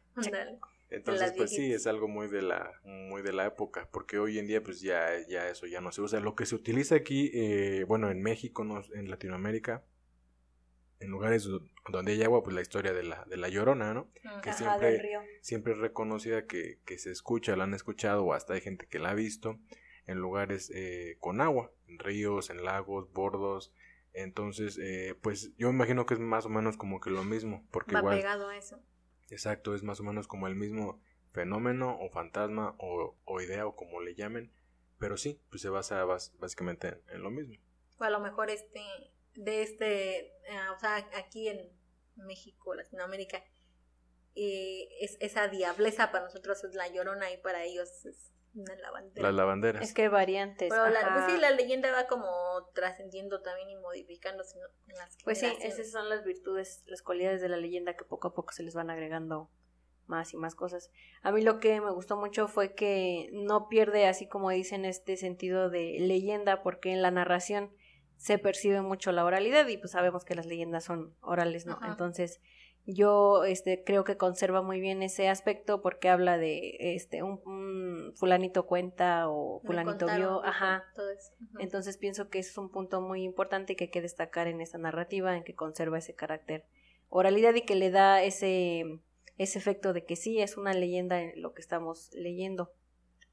Entonces, 0.90 1.32
pues 1.36 1.50
sí, 1.50 1.72
es 1.72 1.86
algo 1.86 2.06
muy 2.06 2.28
de 2.28 2.42
la, 2.42 2.70
muy 2.84 3.22
de 3.22 3.32
la 3.32 3.46
época, 3.46 3.88
porque 3.90 4.18
hoy 4.18 4.38
en 4.38 4.46
día, 4.46 4.62
pues 4.62 4.80
ya, 4.80 5.08
ya 5.28 5.48
eso 5.48 5.66
ya 5.66 5.80
no 5.80 5.90
se 5.90 6.00
usa. 6.00 6.20
Lo 6.20 6.36
que 6.36 6.46
se 6.46 6.54
utiliza 6.54 6.94
aquí, 6.94 7.30
eh, 7.34 7.84
bueno, 7.86 8.10
en 8.10 8.22
México, 8.22 8.64
no, 8.64 8.80
en 8.94 9.10
Latinoamérica, 9.10 9.82
en 11.00 11.10
lugares 11.10 11.44
do- 11.44 11.62
donde 11.90 12.12
hay 12.12 12.22
agua, 12.22 12.42
pues 12.42 12.54
la 12.54 12.62
historia 12.62 12.92
de 12.92 13.02
la, 13.02 13.24
de 13.24 13.36
la 13.36 13.48
llorona, 13.48 13.92
¿no? 13.94 14.10
Que 14.42 14.50
Ajá, 14.50 14.52
siempre, 14.52 14.90
del 14.92 15.00
río. 15.00 15.20
siempre 15.40 15.72
es 15.72 15.78
reconocida 15.78 16.46
que, 16.46 16.78
que 16.86 16.98
se 16.98 17.10
escucha, 17.10 17.56
la 17.56 17.64
han 17.64 17.74
escuchado 17.74 18.24
o 18.24 18.32
hasta 18.34 18.54
hay 18.54 18.60
gente 18.60 18.86
que 18.86 18.98
la 18.98 19.10
ha 19.10 19.14
visto 19.14 19.58
en 20.06 20.18
lugares 20.18 20.70
eh, 20.74 21.16
con 21.20 21.40
agua, 21.40 21.72
en 21.88 21.98
ríos, 21.98 22.50
en 22.50 22.64
lagos, 22.64 23.12
bordos. 23.12 23.72
Entonces, 24.12 24.78
eh, 24.82 25.14
pues 25.22 25.52
yo 25.56 25.70
imagino 25.70 26.04
que 26.06 26.14
es 26.14 26.20
más 26.20 26.44
o 26.46 26.48
menos 26.48 26.76
como 26.76 27.00
que 27.00 27.10
lo 27.10 27.24
mismo, 27.24 27.66
porque 27.70 27.94
Va 27.94 28.00
igual, 28.00 28.16
pegado 28.18 28.48
a 28.48 28.56
eso. 28.56 28.80
exacto, 29.30 29.74
es 29.74 29.82
más 29.82 30.00
o 30.00 30.02
menos 30.04 30.26
como 30.26 30.46
el 30.48 30.56
mismo 30.56 31.00
fenómeno 31.32 31.96
o 32.00 32.10
fantasma 32.10 32.74
o, 32.78 33.16
o 33.24 33.40
idea 33.40 33.66
o 33.66 33.76
como 33.76 34.00
le 34.00 34.14
llamen, 34.14 34.52
pero 34.98 35.16
sí, 35.16 35.40
pues 35.48 35.62
se 35.62 35.68
basa 35.68 36.04
bas- 36.04 36.32
básicamente 36.40 36.88
en, 36.88 37.00
en 37.14 37.22
lo 37.22 37.30
mismo. 37.30 37.54
O 37.98 38.04
a 38.04 38.10
lo 38.10 38.18
mejor 38.20 38.50
este, 38.50 38.80
de 39.34 39.62
este, 39.62 40.18
eh, 40.18 40.68
o 40.74 40.78
sea, 40.78 40.96
aquí 41.16 41.48
en 41.48 41.70
México, 42.16 42.74
Latinoamérica, 42.74 43.42
eh, 44.34 44.88
es, 45.00 45.16
esa 45.20 45.48
diableza 45.48 46.12
para 46.12 46.24
nosotros 46.24 46.62
es 46.64 46.74
la 46.74 46.88
llorona 46.88 47.30
y 47.32 47.38
para 47.38 47.64
ellos 47.64 48.04
es 48.06 48.32
una 48.54 48.74
lavandera. 48.76 49.28
Las 49.28 49.34
lavanderas. 49.34 49.82
Es 49.82 49.94
que 49.94 50.08
variantes. 50.08 50.68
Pero 50.68 50.88
la, 50.88 51.14
pues 51.14 51.32
sí, 51.32 51.40
la 51.40 51.50
leyenda 51.50 51.90
va 51.92 52.06
como 52.06 52.30
trascendiendo 52.74 53.42
también 53.42 53.70
y 53.70 53.76
modificándose 53.76 54.58
¿no? 54.58 54.66
en 54.88 54.98
las 54.98 55.16
Pues 55.24 55.38
sí, 55.38 55.46
esas 55.62 55.90
son 55.90 56.08
las 56.08 56.24
virtudes, 56.24 56.82
las 56.86 57.02
cualidades 57.02 57.40
de 57.40 57.48
la 57.48 57.56
leyenda 57.56 57.96
que 57.96 58.04
poco 58.04 58.28
a 58.28 58.34
poco 58.34 58.52
se 58.52 58.62
les 58.62 58.74
van 58.74 58.90
agregando 58.90 59.50
más 60.06 60.34
y 60.34 60.36
más 60.36 60.54
cosas. 60.54 60.90
A 61.22 61.32
mí 61.32 61.42
lo 61.42 61.60
que 61.60 61.80
me 61.80 61.92
gustó 61.92 62.16
mucho 62.16 62.48
fue 62.48 62.74
que 62.74 63.30
no 63.32 63.68
pierde, 63.68 64.06
así 64.06 64.28
como 64.28 64.50
dicen, 64.50 64.84
este 64.84 65.16
sentido 65.16 65.70
de 65.70 65.98
leyenda, 66.00 66.62
porque 66.62 66.92
en 66.92 67.02
la 67.02 67.12
narración 67.12 67.72
se 68.20 68.38
percibe 68.38 68.82
mucho 68.82 69.12
la 69.12 69.24
oralidad 69.24 69.66
y 69.66 69.78
pues 69.78 69.92
sabemos 69.92 70.26
que 70.26 70.34
las 70.34 70.44
leyendas 70.44 70.84
son 70.84 71.14
orales, 71.22 71.64
¿no? 71.64 71.76
Ajá. 71.76 71.88
Entonces 71.88 72.38
yo 72.84 73.44
este 73.44 73.82
creo 73.82 74.04
que 74.04 74.18
conserva 74.18 74.60
muy 74.60 74.78
bien 74.78 75.02
ese 75.02 75.30
aspecto 75.30 75.80
porque 75.80 76.10
habla 76.10 76.36
de 76.36 76.76
este 76.94 77.22
un, 77.22 77.40
un 77.46 78.12
fulanito 78.16 78.66
cuenta 78.66 79.30
o 79.30 79.62
fulanito 79.64 80.04
vio, 80.14 80.44
ajá. 80.44 80.84
todo 80.94 81.10
eso. 81.10 81.32
Entonces 81.60 81.96
pienso 81.96 82.28
que 82.28 82.40
ese 82.40 82.50
es 82.50 82.58
un 82.58 82.70
punto 82.70 83.00
muy 83.00 83.22
importante 83.22 83.74
que 83.74 83.84
hay 83.84 83.90
que 83.90 84.02
destacar 84.02 84.48
en 84.48 84.60
esta 84.60 84.76
narrativa, 84.76 85.34
en 85.34 85.42
que 85.42 85.54
conserva 85.54 85.96
ese 85.96 86.14
carácter 86.14 86.66
oralidad 87.08 87.54
y 87.54 87.62
que 87.62 87.74
le 87.74 87.90
da 87.90 88.22
ese, 88.22 89.00
ese 89.38 89.58
efecto 89.58 89.94
de 89.94 90.04
que 90.04 90.16
sí 90.16 90.42
es 90.42 90.58
una 90.58 90.74
leyenda 90.74 91.22
en 91.22 91.40
lo 91.40 91.54
que 91.54 91.62
estamos 91.62 92.10
leyendo. 92.12 92.70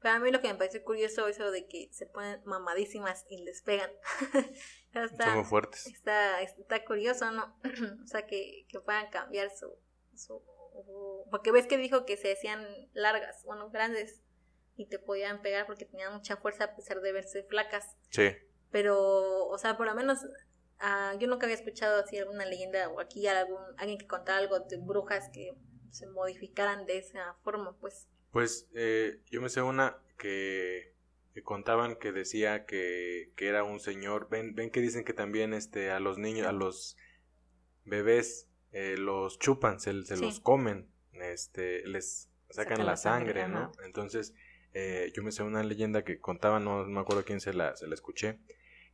Pero 0.00 0.14
a 0.14 0.18
mí 0.20 0.30
lo 0.30 0.40
que 0.40 0.48
me 0.48 0.54
pareció 0.54 0.82
curioso 0.84 1.26
es 1.26 1.36
eso 1.36 1.50
de 1.50 1.66
que 1.66 1.88
se 1.92 2.06
ponen 2.06 2.40
mamadísimas 2.44 3.26
y 3.28 3.42
les 3.42 3.62
pegan. 3.62 3.90
está, 4.94 5.24
Son 5.24 5.34
muy 5.34 5.44
fuertes. 5.44 5.86
está, 5.86 6.40
está 6.42 6.84
curioso, 6.84 7.30
¿no? 7.32 7.58
o 8.04 8.06
sea, 8.06 8.26
que, 8.26 8.66
que 8.68 8.80
puedan 8.80 9.10
cambiar 9.10 9.50
su, 9.50 9.74
su... 10.14 10.42
Porque 11.30 11.50
ves 11.50 11.66
que 11.66 11.76
dijo 11.76 12.04
que 12.04 12.16
se 12.16 12.32
hacían 12.32 12.64
largas, 12.92 13.42
bueno, 13.44 13.70
grandes, 13.70 14.22
y 14.76 14.86
te 14.86 15.00
podían 15.00 15.42
pegar 15.42 15.66
porque 15.66 15.84
tenían 15.84 16.14
mucha 16.14 16.36
fuerza 16.36 16.64
a 16.64 16.76
pesar 16.76 17.00
de 17.00 17.12
verse 17.12 17.42
flacas. 17.42 17.96
Sí. 18.10 18.30
Pero, 18.70 19.48
o 19.48 19.58
sea, 19.58 19.76
por 19.76 19.86
lo 19.86 19.94
menos 19.94 20.20
ah, 20.78 21.14
yo 21.18 21.26
nunca 21.26 21.46
había 21.46 21.56
escuchado 21.56 22.02
así 22.02 22.16
alguna 22.16 22.44
leyenda 22.44 22.88
o 22.88 23.00
aquí 23.00 23.26
algún, 23.26 23.58
alguien 23.76 23.98
que 23.98 24.06
contara 24.06 24.38
algo 24.38 24.60
de 24.60 24.76
brujas 24.76 25.30
que 25.32 25.52
se 25.90 26.06
modificaran 26.06 26.86
de 26.86 26.98
esa 26.98 27.34
forma, 27.42 27.76
pues. 27.80 28.08
Pues 28.30 28.68
eh, 28.74 29.20
yo 29.30 29.40
me 29.40 29.48
sé 29.48 29.62
una 29.62 29.98
que, 30.18 30.94
que 31.34 31.42
contaban 31.42 31.96
que 31.96 32.12
decía 32.12 32.66
que, 32.66 33.32
que 33.36 33.48
era 33.48 33.64
un 33.64 33.80
señor. 33.80 34.28
Ven, 34.30 34.54
ven 34.54 34.70
que 34.70 34.80
dicen 34.80 35.04
que 35.04 35.12
también 35.12 35.54
este 35.54 35.90
a 35.90 36.00
los 36.00 36.18
niños, 36.18 36.46
a 36.46 36.52
los 36.52 36.96
bebés 37.84 38.48
eh, 38.72 38.96
los 38.98 39.38
chupan, 39.38 39.80
se, 39.80 40.02
se 40.04 40.16
Sí. 40.16 40.22
los 40.22 40.40
comen, 40.40 40.88
este, 41.12 41.86
les 41.86 42.30
sacan, 42.50 42.72
Sacan 42.76 42.86
la 42.86 42.96
sangre, 42.96 43.40
sangre, 43.42 43.60
¿no? 43.60 43.72
Entonces 43.84 44.34
eh, 44.74 45.10
yo 45.14 45.22
me 45.22 45.32
sé 45.32 45.42
una 45.42 45.62
leyenda 45.62 46.04
que 46.04 46.18
contaba, 46.20 46.60
no, 46.60 46.84
no 46.84 46.88
me 46.90 47.00
acuerdo 47.00 47.24
quién 47.24 47.40
se 47.40 47.54
la, 47.54 47.74
se 47.76 47.86
la 47.86 47.94
escuché, 47.94 48.38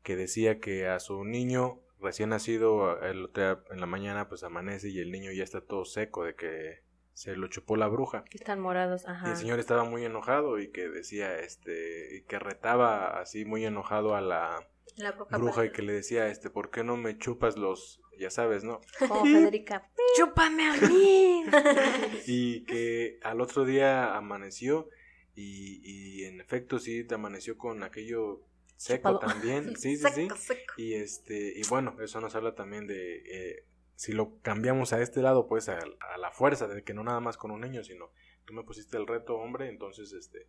que 0.04 0.14
decía 0.16 0.60
que 0.60 0.86
a 0.86 1.00
su 1.00 1.24
niño 1.24 1.80
recién 2.00 2.28
nacido 2.28 3.00
el 3.02 3.24
otro 3.24 3.42
día 3.42 3.64
en 3.72 3.80
la 3.80 3.86
mañana 3.86 4.28
pues 4.28 4.44
amanece 4.44 4.90
y 4.90 5.00
el 5.00 5.10
niño 5.10 5.32
ya 5.32 5.42
está 5.42 5.60
todo 5.60 5.84
seco 5.84 6.24
de 6.24 6.34
que 6.36 6.82
se 7.14 7.37
lo 7.37 7.46
chupó 7.48 7.77
la 7.77 7.88
bruja. 7.88 8.24
Que 8.24 8.38
están 8.38 8.61
morados, 8.61 9.05
Y 9.05 9.11
ajá. 9.11 9.31
el 9.31 9.37
señor 9.37 9.59
estaba 9.61 9.85
muy 9.85 10.05
enojado 10.05 10.59
y 10.59 10.68
que 10.70 10.88
decía, 10.88 11.38
este, 11.38 12.16
y 12.16 12.22
que 12.22 12.38
retaba 12.38 13.20
así 13.20 13.44
muy 13.44 13.64
enojado 13.64 14.14
a 14.14 14.20
la 14.20 14.68
La 14.96 15.12
bruja, 15.12 15.64
y 15.64 15.70
que 15.72 15.83
le 15.83 15.92
decía, 15.94 16.29
este, 16.29 16.50
¿por 16.50 16.70
qué 16.70 16.85
no 16.85 16.96
me 16.96 17.16
chupas 17.16 17.57
los, 17.57 18.00
ya 18.18 18.31
sabes, 18.31 18.64
no? 18.64 18.81
Como 18.98 19.24
Federica, 19.24 19.88
chúpame 20.16 20.68
a 20.68 20.74
mí. 20.88 21.44
Y 22.27 22.64
que 22.64 23.18
al 23.22 23.40
otro 23.40 23.64
día 23.64 24.16
amaneció 24.16 24.88
y, 25.37 25.81
y 25.85 26.24
en 26.24 26.40
efecto 26.40 26.79
sí 26.79 27.05
te 27.05 27.14
amaneció 27.14 27.57
con 27.59 27.83
aquello 27.83 28.42
seco 28.77 29.12
Chupado. 29.12 29.18
también, 29.18 29.77
sí, 29.77 29.96
sí, 29.96 30.05
sí. 30.14 30.22
Seco, 30.22 30.37
seco. 30.37 30.74
Y 30.77 30.94
este, 30.94 31.53
y 31.59 31.62
bueno, 31.68 31.96
eso 32.00 32.20
nos 32.20 32.35
habla 32.35 32.55
también 32.55 32.87
de 32.87 33.22
eh, 33.27 33.64
si 33.96 34.12
lo 34.12 34.40
cambiamos 34.40 34.92
a 34.92 35.00
este 35.00 35.22
lado, 35.22 35.46
pues 35.46 35.68
a, 35.68 35.78
a 35.78 36.18
la 36.18 36.30
fuerza, 36.30 36.66
de 36.66 36.83
que 36.83 36.94
no 36.94 37.04
nada 37.04 37.20
más 37.20 37.37
con 37.37 37.50
un 37.50 37.61
niño, 37.61 37.85
sino 37.85 38.11
tú 38.44 38.52
me 38.52 38.64
pusiste 38.64 38.96
el 38.96 39.07
reto, 39.07 39.37
hombre, 39.37 39.68
entonces 39.68 40.12
este, 40.12 40.48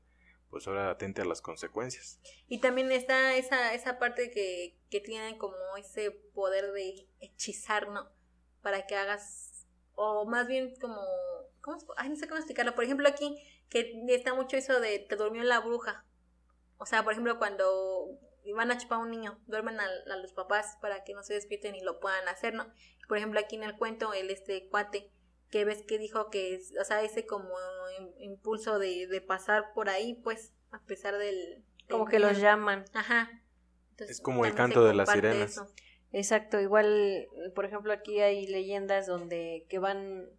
pues 0.49 0.67
ahora 0.67 0.89
atente 0.91 1.21
a 1.21 1.25
las 1.25 1.41
consecuencias. 1.41 2.19
Y 2.47 2.59
también 2.59 2.91
está 2.91 3.35
esa, 3.35 3.73
esa 3.73 3.99
parte 3.99 4.31
que, 4.31 4.77
que 4.89 5.01
tienen 5.01 5.37
como 5.37 5.55
ese 5.77 6.11
poder 6.11 6.71
de 6.71 7.07
hechizar, 7.19 7.89
¿no? 7.89 8.09
Para 8.61 8.85
que 8.85 8.95
hagas, 8.95 9.67
o 9.95 10.25
más 10.25 10.47
bien 10.47 10.73
como, 10.79 11.01
¿cómo 11.61 11.77
Ay, 11.97 12.09
no 12.09 12.15
sé 12.15 12.27
cómo 12.27 12.37
explicarlo. 12.37 12.75
Por 12.75 12.83
ejemplo, 12.83 13.07
aquí, 13.07 13.37
que 13.69 14.01
está 14.09 14.33
mucho 14.33 14.57
eso 14.57 14.79
de 14.79 14.99
te 14.99 15.15
durmió 15.15 15.43
la 15.43 15.59
bruja. 15.59 16.05
O 16.77 16.85
sea, 16.85 17.03
por 17.03 17.13
ejemplo, 17.13 17.37
cuando 17.37 17.94
van 18.53 18.71
a 18.71 18.77
chupar 18.77 18.99
a 18.99 19.01
un 19.01 19.11
niño, 19.11 19.39
duermen 19.47 19.79
a, 19.79 19.83
a 19.85 20.17
los 20.17 20.33
papás 20.33 20.77
para 20.81 21.03
que 21.03 21.13
no 21.13 21.23
se 21.23 21.33
despierten 21.33 21.75
y 21.75 21.81
lo 21.81 21.99
puedan 21.99 22.27
hacer, 22.27 22.53
¿no? 22.53 22.65
Por 23.07 23.17
ejemplo, 23.17 23.39
aquí 23.39 23.55
en 23.55 23.63
el 23.63 23.75
cuento, 23.77 24.13
el 24.13 24.29
este 24.29 24.67
cuate, 24.69 25.11
que 25.49 25.63
ves 25.65 25.83
que 25.83 25.97
dijo 25.99 26.29
que, 26.29 26.55
es- 26.55 26.73
o 26.79 26.83
sea, 26.83 27.01
ese 27.01 27.25
como 27.25 27.49
im- 27.99 28.13
impulso 28.19 28.79
de, 28.79 29.07
de 29.07 29.21
pasar 29.21 29.73
por 29.73 29.89
ahí, 29.89 30.15
pues, 30.15 30.53
a 30.71 30.79
pesar 30.85 31.17
del... 31.17 31.35
del 31.37 31.63
Como 31.89 32.05
que 32.07 32.19
los 32.19 32.39
llaman. 32.39 32.85
Ajá. 32.93 33.29
Entonces, 33.91 34.17
Es 34.17 34.21
como 34.23 34.45
el 34.45 34.55
canto 34.55 34.83
de 34.83 34.93
las 34.93 35.09
sirenas. 35.11 35.51
eso. 35.51 35.67
Exacto, 36.11 36.59
igual, 36.61 37.27
por 37.55 37.65
ejemplo, 37.65 37.91
aquí 37.93 38.21
hay 38.21 38.47
leyendas 38.47 39.05
donde 39.05 39.65
que 39.69 39.79
van, 39.79 40.29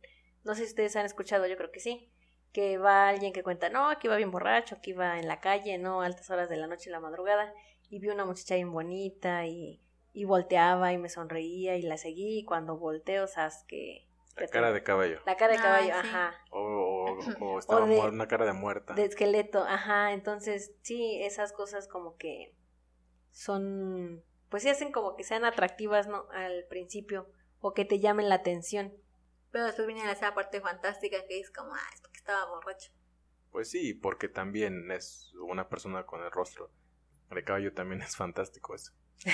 no 0.45 0.55
sé 0.55 0.63
si 0.63 0.69
ustedes 0.69 0.97
han 0.97 1.05
escuchado, 1.07 1.47
yo 1.47 1.57
creo 1.57 1.71
que 1.71 1.81
sí, 1.81 2.11
que 2.53 2.79
va 2.79 3.09
alguien 3.09 3.33
que 3.35 3.43
cuenta, 3.43 3.69
no, 3.69 3.91
aquí 3.91 4.09
va 4.09 4.17
bien 4.17 4.31
borracho, 4.31 4.75
aquí 4.77 4.93
va 4.95 5.19
en 5.19 5.29
la 5.29 5.41
calle, 5.41 5.77
no, 5.77 6.01
a 6.01 6.07
altas 6.07 6.31
horas 6.31 6.49
de 6.49 6.57
la 6.57 6.67
noche 6.67 6.89
y 6.89 6.93
la 6.93 7.01
madrugada, 7.01 7.53
y 7.91 7.99
vi 7.99 8.09
una 8.09 8.25
muchacha 8.25 8.55
bien 8.57 8.73
bonita 8.73 9.47
y, 9.47 9.81
y 10.13 10.25
volteaba 10.25 10.93
y 10.93 10.99
me 10.99 11.09
sonreía 11.09 11.77
y 11.77 11.83
la 11.83 11.97
seguí 11.97 12.39
y 12.41 12.45
cuando 12.45 12.77
volteo, 12.77 13.27
sabes 13.27 13.65
que... 13.69 14.07
La 14.37 14.49
cara 14.49 14.71
de 14.73 14.83
caballo. 14.83 15.21
La 15.25 15.37
cara 15.37 15.53
de 15.55 15.59
Ay, 15.59 15.65
caballo, 15.65 15.93
sí. 16.03 16.09
ajá. 16.09 16.35
O, 16.51 16.61
o, 16.61 17.45
o 17.47 17.59
estaba 17.59 17.85
O 17.85 17.87
de- 17.87 17.97
muer- 17.97 18.11
una 18.13 18.29
cara 18.29 18.45
de 18.45 18.53
muerta. 18.53 18.93
De 18.95 19.05
esqueleto, 19.05 19.61
ajá. 19.65 20.13
Entonces, 20.13 20.75
sí, 20.83 21.23
esas 21.23 21.53
cosas 21.55 21.89
como 21.89 22.17
que 22.19 22.55
son, 23.33 24.23
pues 24.51 24.63
sí 24.63 24.69
hacen 24.69 24.93
como 24.93 25.17
que 25.17 25.25
sean 25.25 25.45
atractivas, 25.45 26.07
¿no? 26.07 26.27
Al 26.33 26.65
principio, 26.69 27.29
o 27.61 27.73
que 27.73 27.85
te 27.85 27.99
llamen 27.99 28.29
la 28.29 28.37
atención. 28.37 28.93
Pero 29.53 29.65
después 29.65 29.87
viene 29.87 30.11
esa 30.11 30.35
parte 30.35 30.61
fantástica 30.61 31.27
que 31.27 31.41
es 31.41 31.51
como, 31.51 31.75
ah, 31.75 31.91
es 31.95 32.01
porque 32.03 32.19
estaba 32.19 32.45
borracho. 32.51 32.93
Pues 33.53 33.71
sí, 33.71 33.95
porque 33.95 34.29
también 34.29 34.91
es 34.91 35.33
una 35.49 35.69
persona 35.71 36.05
con 36.05 36.23
el 36.23 36.31
rostro 36.31 36.71
de 37.35 37.45
caballo, 37.45 37.73
también 37.73 38.03
es 38.03 38.17
fantástico 38.17 38.75
eso. 38.75 38.93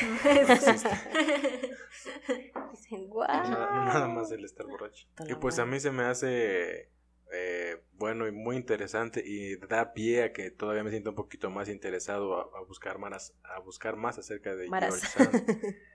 Dicen, 2.72 3.08
guau. 3.08 3.26
Nada, 3.28 3.84
nada 3.84 4.08
más 4.08 4.30
el 4.32 4.44
estar 4.44 4.66
borracho. 4.66 5.06
Y 5.28 5.34
pues 5.34 5.58
a 5.58 5.66
mí 5.66 5.80
se 5.80 5.90
me 5.90 6.04
hace 6.04 6.90
eh, 7.32 7.82
bueno 7.94 8.28
y 8.28 8.32
muy 8.32 8.56
interesante 8.56 9.22
y 9.24 9.56
da 9.56 9.92
pie 9.92 10.24
a 10.24 10.32
que 10.32 10.50
todavía 10.50 10.84
me 10.84 10.90
siento 10.90 11.10
un 11.10 11.16
poquito 11.16 11.50
más 11.50 11.68
interesado 11.68 12.36
a, 12.36 12.58
a 12.58 12.62
buscar 12.62 12.98
más 12.98 13.34
a 13.42 13.58
buscar 13.60 13.96
más 13.96 14.18
acerca 14.18 14.54
de 14.54 14.68
Maras. 14.68 15.02
George 15.14 15.32
Sand. 15.32 15.76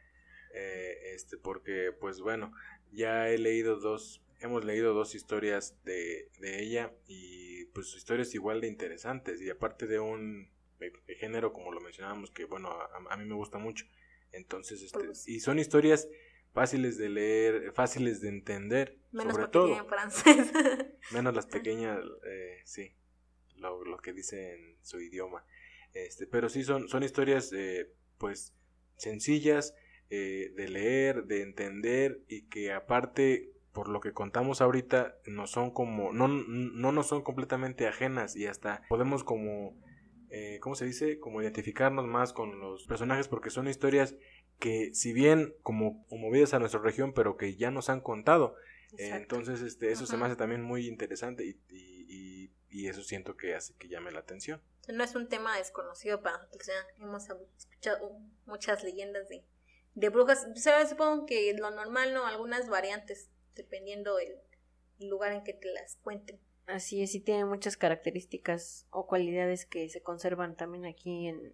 Eh, 0.59 1.13
este 1.13 1.37
porque 1.37 1.91
pues 1.99 2.19
bueno 2.19 2.51
ya 2.91 3.29
he 3.29 3.37
leído 3.37 3.79
dos 3.79 4.23
hemos 4.39 4.65
leído 4.65 4.93
dos 4.93 5.13
historias 5.13 5.77
de, 5.83 6.31
de 6.39 6.63
ella 6.63 6.93
y 7.05 7.65
pues 7.65 7.93
historias 7.95 8.33
igual 8.33 8.61
de 8.61 8.67
interesantes 8.67 9.39
y 9.41 9.51
aparte 9.51 9.85
de 9.85 9.99
un 9.99 10.49
de- 10.79 10.93
de 11.07 11.15
género 11.15 11.53
como 11.53 11.71
lo 11.71 11.81
mencionábamos 11.81 12.31
que 12.31 12.45
bueno 12.45 12.69
a, 12.69 13.13
a 13.13 13.17
mí 13.17 13.25
me 13.25 13.35
gusta 13.35 13.57
mucho. 13.57 13.85
Entonces 14.31 14.81
este 14.81 14.99
Pues- 14.99 15.27
y 15.27 15.39
son 15.39 15.59
historias 15.59 16.07
fáciles 16.53 16.97
de 16.97 17.09
leer 17.09 17.71
fáciles 17.73 18.19
de 18.21 18.29
entender 18.29 18.97
Menos 19.11 19.33
sobre 19.35 19.47
todo. 19.49 19.77
en 19.77 19.85
francés. 19.87 20.51
menos 21.11 21.33
las 21.35 21.45
pequeñas 21.45 21.99
eh, 22.25 22.61
sí 22.65 22.95
lo, 23.55 23.83
lo 23.85 23.97
que 23.97 24.13
dice 24.13 24.53
en 24.53 24.77
su 24.81 24.99
idioma. 25.01 25.45
Este 25.93 26.27
pero 26.27 26.49
sí 26.49 26.63
son 26.63 26.87
son 26.89 27.03
historias 27.03 27.51
eh, 27.53 27.91
pues 28.17 28.53
sencillas 28.97 29.73
eh, 30.09 30.51
de 30.55 30.69
leer, 30.69 31.25
de 31.25 31.41
entender 31.41 32.21
y 32.27 32.43
que 32.47 32.71
aparte 32.71 33.51
por 33.73 33.89
lo 33.89 33.99
que 33.99 34.11
contamos 34.13 34.61
ahorita 34.61 35.17
no 35.27 35.45
son 35.47 35.71
como 35.71 36.11
no 36.13 36.27
no 36.27 36.91
nos 36.91 37.07
son 37.07 37.21
completamente 37.23 37.87
ajenas 37.87 38.35
y 38.35 38.47
hasta 38.47 38.81
podemos 38.89 39.23
como 39.23 39.75
eh, 40.29 40.59
¿cómo 40.61 40.75
se 40.75 40.85
dice? 40.85 41.19
Como 41.19 41.41
identificarnos 41.41 42.05
más 42.05 42.33
con 42.33 42.59
los 42.59 42.85
personajes 42.85 43.27
porque 43.27 43.49
son 43.49 43.67
historias 43.67 44.15
que 44.59 44.93
si 44.93 45.13
bien 45.13 45.55
como 45.61 46.05
movidas 46.09 46.53
a 46.53 46.59
nuestra 46.59 46.81
región 46.81 47.13
pero 47.13 47.37
que 47.37 47.55
ya 47.55 47.71
nos 47.71 47.89
han 47.89 48.01
contado. 48.01 48.55
Entonces 48.97 49.61
este 49.61 49.91
eso 49.91 50.05
se 50.05 50.17
me 50.17 50.25
hace 50.25 50.35
también 50.35 50.63
muy 50.63 50.87
interesante 50.87 51.45
y, 51.45 51.59
y, 51.69 52.51
y, 52.69 52.87
eso 52.87 53.03
siento 53.03 53.35
que 53.35 53.53
hace 53.53 53.73
que 53.75 53.89
llame 53.89 54.11
la 54.11 54.19
atención. 54.19 54.61
No 54.87 55.03
es 55.03 55.13
un 55.13 55.27
tema 55.27 55.57
desconocido 55.57 56.21
para 56.21 56.37
nosotros 56.37 56.69
hemos 56.95 57.27
escuchado 57.57 58.17
muchas 58.45 58.83
leyendas 58.83 59.27
de, 59.27 59.43
de 59.93 60.09
brujas. 60.09 60.47
Supongo 60.89 61.25
que 61.25 61.53
lo 61.53 61.69
normal 61.69 62.13
no 62.13 62.25
algunas 62.25 62.69
variantes 62.69 63.29
dependiendo 63.55 64.15
del 64.15 64.39
lugar 64.99 65.33
en 65.33 65.43
que 65.43 65.53
te 65.53 65.71
las 65.73 65.97
cuenten 65.97 66.39
Así 66.67 67.01
es, 67.01 67.15
y 67.15 67.21
tiene 67.21 67.45
muchas 67.45 67.77
características 67.77 68.87
o 68.91 69.07
cualidades 69.07 69.65
que 69.65 69.87
se 69.89 70.01
conservan 70.01 70.57
también 70.57 70.85
aquí 70.85 71.27
en, 71.27 71.53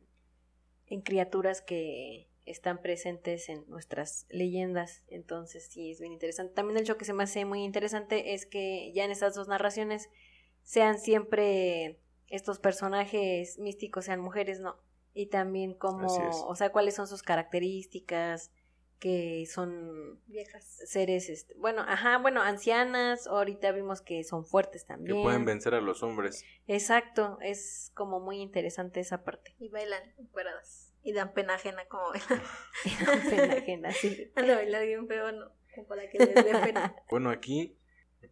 en 0.87 1.01
criaturas 1.01 1.61
que 1.61 2.27
están 2.45 2.81
presentes 2.81 3.47
en 3.47 3.63
nuestras 3.69 4.25
leyendas. 4.29 5.03
Entonces, 5.07 5.67
sí, 5.69 5.91
es 5.91 5.99
bien 5.99 6.13
interesante. 6.13 6.53
También 6.55 6.77
el 6.77 6.83
hecho 6.83 6.97
que 6.97 7.05
se 7.05 7.13
me 7.13 7.23
hace 7.23 7.45
muy 7.45 7.63
interesante 7.63 8.33
es 8.33 8.47
que 8.47 8.91
ya 8.93 9.05
en 9.05 9.11
estas 9.11 9.35
dos 9.35 9.47
narraciones 9.47 10.09
sean 10.63 10.99
siempre 10.99 11.99
estos 12.27 12.57
personajes 12.59 13.59
místicos, 13.59 14.05
sean 14.05 14.19
mujeres, 14.19 14.59
¿no? 14.59 14.77
Y 15.13 15.27
también 15.27 15.75
como, 15.75 16.07
o 16.07 16.55
sea, 16.55 16.71
cuáles 16.71 16.95
son 16.95 17.07
sus 17.07 17.21
características, 17.21 18.51
que 19.03 19.45
son 19.47 20.17
viejas 20.27 20.63
seres, 20.85 21.27
este, 21.27 21.53
bueno, 21.55 21.83
ajá, 21.85 22.19
bueno, 22.19 22.41
ancianas, 22.41 23.27
ahorita 23.27 23.73
vimos 23.73 24.01
que 24.01 24.23
son 24.23 24.45
fuertes 24.45 24.85
también. 24.85 25.17
Que 25.17 25.23
pueden 25.23 25.43
vencer 25.43 25.75
a 25.75 25.81
los 25.81 26.03
hombres. 26.03 26.45
Exacto, 26.67 27.37
es 27.41 27.91
como 27.95 28.21
muy 28.21 28.39
interesante 28.39 29.01
esa 29.01 29.25
parte. 29.25 29.55
Y 29.59 29.67
bailan 29.67 30.01
encueradas. 30.17 30.93
Y 31.03 31.11
dan 31.11 31.33
pena 31.33 31.55
ajena 31.55 31.83
como 31.89 32.11
bailan. 32.11 32.41
y 32.85 33.05
dan 33.05 33.29
pena 33.29 33.53
ajena, 33.55 33.91
sí. 33.91 34.31
Bailar 34.37 34.85
bien 34.85 35.05
feo, 35.05 35.33
no, 35.33 35.51
para 35.89 36.09
que 36.09 36.19
les 36.19 36.35
dé 36.35 36.57
pena. 36.63 36.95
bueno, 37.09 37.29
aquí, 37.29 37.77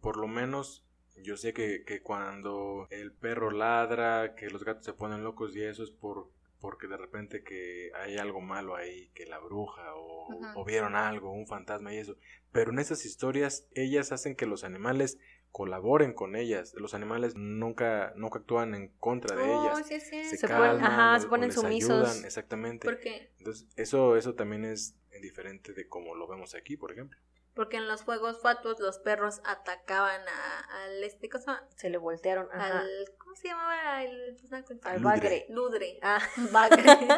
por 0.00 0.16
lo 0.16 0.26
menos, 0.26 0.86
yo 1.22 1.36
sé 1.36 1.52
que, 1.52 1.84
que 1.84 2.00
cuando 2.00 2.86
el 2.88 3.12
perro 3.12 3.50
ladra, 3.50 4.34
que 4.36 4.48
los 4.48 4.64
gatos 4.64 4.86
se 4.86 4.94
ponen 4.94 5.22
locos 5.22 5.54
y 5.54 5.62
eso 5.62 5.82
es 5.82 5.90
por 5.90 6.30
porque 6.62 6.86
de 6.86 6.96
repente 6.96 7.42
que 7.42 7.90
hay 7.92 8.18
algo 8.18 8.40
malo 8.40 8.76
ahí, 8.76 9.10
que 9.14 9.26
la 9.26 9.40
bruja 9.40 9.82
o, 9.96 10.64
vieron 10.64 10.94
algo, 10.94 11.32
un 11.32 11.48
fantasma 11.48 11.92
y 11.92 11.98
eso. 11.98 12.16
Pero 12.52 12.70
en 12.70 12.78
esas 12.78 13.04
historias 13.04 13.66
ellas 13.74 14.12
hacen 14.12 14.36
que 14.36 14.46
los 14.46 14.62
animales 14.62 15.18
colaboren 15.50 16.14
con 16.14 16.36
ellas. 16.36 16.72
Los 16.74 16.94
animales 16.94 17.34
nunca, 17.34 18.12
nunca 18.14 18.38
actúan 18.38 18.76
en 18.76 18.88
contra 18.98 19.36
de 19.36 19.42
oh, 19.42 19.60
ellas. 19.60 19.86
Sí, 19.88 20.00
sí. 20.00 20.24
Se, 20.24 20.36
se 20.36 20.46
calman, 20.46 20.76
ponen, 20.76 20.84
ajá, 20.84 21.18
se 21.18 21.26
ponen 21.26 21.52
sumisos. 21.52 22.08
Ayudan, 22.08 22.24
exactamente. 22.24 22.86
¿Por 22.86 23.00
qué? 23.00 23.32
Entonces, 23.38 23.66
eso, 23.74 24.16
eso 24.16 24.34
también 24.34 24.64
es 24.64 24.94
diferente 25.20 25.72
de 25.72 25.88
como 25.88 26.14
lo 26.14 26.28
vemos 26.28 26.54
aquí, 26.54 26.76
por 26.76 26.92
ejemplo. 26.92 27.18
Porque 27.54 27.76
en 27.76 27.86
los 27.86 28.02
juegos 28.02 28.40
fatuos 28.40 28.80
los 28.80 28.98
perros 28.98 29.40
atacaban 29.44 30.22
a, 30.26 30.84
al 30.84 31.04
este 31.04 31.28
cosa. 31.28 31.66
Se 31.76 31.90
le 31.90 31.98
voltearon 31.98 32.48
al 32.50 32.88
¿cómo 33.18 33.36
se 33.36 33.48
llamaba 33.48 34.02
el 34.02 34.38
al 34.82 34.98
bagre. 35.00 35.46
Ludre. 35.50 35.98
Ah, 36.02 36.20
bagre. 36.50 36.82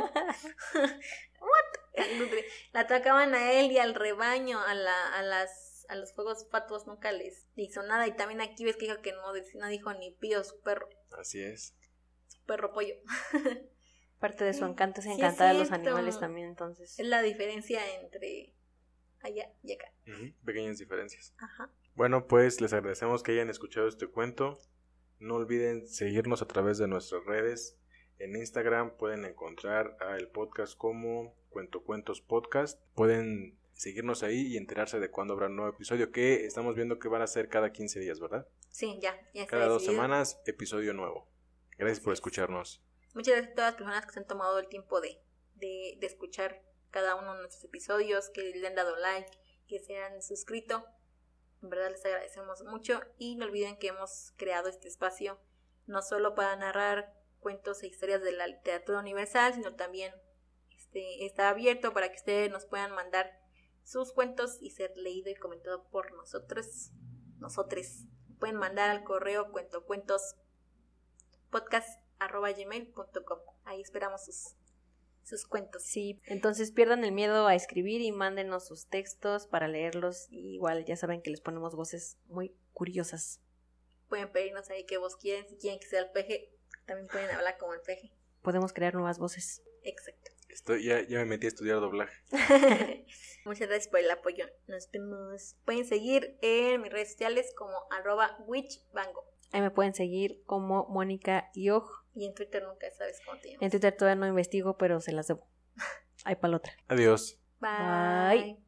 What? 1.41 2.09
Ludre. 2.19 2.45
Le 2.73 2.81
atacaban 2.81 3.35
a 3.35 3.53
él 3.53 3.71
y 3.71 3.79
al 3.79 3.95
rebaño, 3.95 4.61
a 4.61 4.75
la, 4.75 5.15
a 5.15 5.23
las 5.23 5.75
a 5.89 5.97
los 5.97 6.13
juegos 6.13 6.47
fatuos 6.51 6.87
nunca 6.87 7.13
les 7.13 7.47
hizo 7.57 7.83
nada 7.83 8.07
y 8.07 8.17
también 8.17 8.41
aquí 8.41 8.65
ves 8.65 8.77
que 8.77 8.87
dijo 8.87 9.03
que 9.03 9.13
no, 9.13 9.33
no 9.33 9.69
dijo 9.69 9.93
ni 9.95 10.13
pío 10.13 10.43
su 10.45 10.61
perro. 10.61 10.89
Así 11.19 11.43
es. 11.43 11.75
Su 12.27 12.43
perro 12.45 12.73
pollo. 12.73 12.95
Parte 14.19 14.45
de 14.45 14.55
su 14.55 14.65
encanto 14.65 15.01
es 15.01 15.07
encantar 15.07 15.49
a 15.49 15.55
los 15.55 15.71
animales 15.71 16.19
también, 16.19 16.49
entonces. 16.49 16.99
Es 16.99 17.07
la 17.07 17.23
diferencia 17.23 17.81
entre 18.01 18.55
allá 19.25 19.51
y 19.63 19.73
acá. 19.73 19.93
Pequeñas 20.45 20.79
diferencias. 20.79 21.35
Ajá. 21.39 21.71
Bueno, 21.95 22.27
pues 22.27 22.61
les 22.61 22.73
agradecemos 22.73 23.23
que 23.23 23.33
hayan 23.33 23.51
escuchado 23.51 23.89
este 23.89 24.07
cuento. 24.07 24.59
No 25.19 25.37
olviden 25.37 25.87
seguirnos 25.87 26.43
a 26.43 26.47
través 26.47 26.79
de 26.79 26.87
nuestras 26.87 27.25
redes. 27.25 27.79
En 28.19 28.37
Instagram 28.37 28.97
pueden 28.97 29.25
encontrar 29.25 29.97
a 30.01 30.17
el 30.17 30.29
podcast 30.29 30.77
como 30.77 31.35
Cuento 31.51 31.83
Cuentos 31.83 32.21
Podcast. 32.21 32.81
Pueden 32.95 33.59
seguirnos 33.73 34.23
ahí 34.23 34.47
y 34.47 34.57
enterarse 34.57 35.01
de 35.01 35.11
cuándo 35.11 35.35
habrá 35.35 35.47
un 35.47 35.57
nuevo 35.57 35.73
episodio, 35.73 36.13
que 36.13 36.45
estamos 36.47 36.77
viendo 36.77 36.99
que 36.99 37.09
van 37.09 37.23
a 37.23 37.27
ser 37.27 37.49
cada 37.49 37.73
15 37.73 38.01
días, 38.01 38.21
¿verdad? 38.21 38.47
Sí, 38.71 38.99
ya. 39.01 39.17
ya 39.33 39.47
cada 39.47 39.67
dos 39.67 39.85
semanas, 39.85 40.41
episodio 40.47 40.93
nuevo. 40.95 41.29
Gracias 41.77 42.01
por 42.01 42.13
escucharnos. 42.13 42.85
Muchas 43.15 43.35
gracias 43.35 43.53
a 43.53 43.55
todas 43.55 43.71
las 43.71 43.77
personas 43.77 44.07
que 44.07 44.13
se 44.13 44.21
han 44.21 44.27
tomado 44.27 44.59
el 44.59 44.69
tiempo 44.69 45.01
de, 45.01 45.21
de, 45.55 45.97
de 46.01 46.07
escuchar 46.07 46.63
cada 46.95 47.17
uno 47.17 47.35
de 47.35 47.41
nuestros 47.41 47.65
episodios, 47.65 48.31
que 48.31 48.55
le 48.55 48.65
han 48.69 48.77
dado 48.77 48.95
like, 48.95 49.29
que 49.67 49.81
se 49.81 49.99
han 49.99 50.23
suscrito. 50.23 50.87
En 51.61 51.69
verdad 51.69 51.91
les 51.91 52.05
agradecemos 52.05 52.63
mucho 52.63 53.01
y 53.19 53.35
no 53.35 53.47
olviden 53.47 53.77
que 53.81 53.89
hemos 53.89 54.33
creado 54.37 54.69
este 54.69 54.87
espacio 54.87 55.41
no 55.87 56.03
solo 56.03 56.37
para 56.37 56.55
narrar 56.55 57.13
cuentos 57.41 57.83
e 57.83 57.89
historias 57.89 58.23
de 58.23 58.31
la 58.31 58.47
literatura 58.47 59.01
universal, 59.01 59.55
sino 59.55 59.75
también 59.75 60.15
este, 60.71 61.27
está 61.27 61.49
abierto 61.49 61.93
para 61.93 62.11
que 62.11 62.17
ustedes 62.17 62.49
nos 62.49 62.65
puedan 62.65 62.93
mandar 62.93 63.41
sus 63.83 64.13
cuentos 64.13 64.59
y 64.61 64.71
ser 64.71 64.97
leído 64.97 65.31
y 65.31 65.35
comentado 65.35 65.89
por 65.91 66.13
nosotros, 66.13 66.93
nosotros. 67.41 68.05
Pueden 68.39 68.55
mandar 68.55 68.91
al 68.91 69.03
correo 69.03 69.51
cuentocuentos 69.51 70.37
Ahí 73.65 73.81
esperamos 73.81 74.25
sus 74.25 74.55
sus 75.25 75.47
cuentos. 75.47 75.83
Sí, 75.83 76.21
entonces 76.27 76.73
pierdan 76.73 77.05
el 77.05 77.13
miedo 77.13 77.47
a 77.47 77.55
escribir 77.55 78.01
y 78.01 78.13
mándenos 78.13 78.67
sus 78.67 78.89
textos 78.89 79.47
para 79.47 79.69
leerlos. 79.69 80.27
igual 80.31 80.85
ya 80.85 80.97
saben 80.97 81.23
que 81.23 81.31
les 81.31 81.41
ponemos 81.41 81.75
voces 81.75 82.19
muy 82.27 82.55
curiosas. 82.73 83.41
Pueden 84.09 84.31
pedirnos 84.31 84.69
ahí 84.71 84.85
qué 84.85 84.99
voz 84.99 85.17
quieren, 85.17 85.49
si 85.49 85.57
quieren 85.57 85.81
que 85.81 85.87
sea 85.87 86.01
el 86.01 86.11
peje, 86.11 86.51
también 86.87 87.09
pueden 87.09 87.31
hablar 87.31 87.57
como 87.59 87.75
el 87.75 87.81
peje. 87.81 88.13
Podemos 88.43 88.73
crear 88.73 88.95
nuevas 88.95 89.19
voces. 89.19 89.63
Exacto. 89.83 90.31
Estoy, 90.49 90.85
ya, 90.85 91.03
ya 91.03 91.19
me 91.19 91.25
metí 91.25 91.47
a 91.47 91.49
estudiar 91.49 91.81
doblaje. 91.81 92.15
Muchas 93.45 93.69
gracias 93.69 93.89
por 93.89 94.01
el 94.01 94.11
apoyo. 94.11 94.47
Nos 94.69 94.91
vemos. 94.91 95.57
Pueden 95.65 95.85
seguir 95.85 96.39
en 96.43 96.81
mis 96.81 96.93
redes 96.93 97.13
sociales 97.13 97.53
como 97.57 97.75
arroba 97.91 98.37
witchbango. 98.47 99.25
Ahí 99.53 99.61
me 99.61 99.71
pueden 99.71 99.95
seguir 99.95 100.43
como 100.47 100.87
Mónica 100.89 101.51
Yoj. 101.55 102.04
Y 102.15 102.27
en 102.27 102.35
Twitter 102.35 102.63
nunca 102.63 102.91
sabes 102.93 103.21
cómo 103.25 103.41
te 103.41 103.49
llamas. 103.49 103.63
En 103.63 103.71
Twitter 103.71 103.97
todavía 103.97 104.21
no 104.21 104.27
investigo, 104.27 104.77
pero 104.79 105.01
se 105.01 105.13
las 105.13 105.27
debo. 105.27 105.49
Hay 106.25 106.37
para 106.37 106.57
otra. 106.57 106.73
Adiós. 106.89 107.39
Bye. 107.61 108.64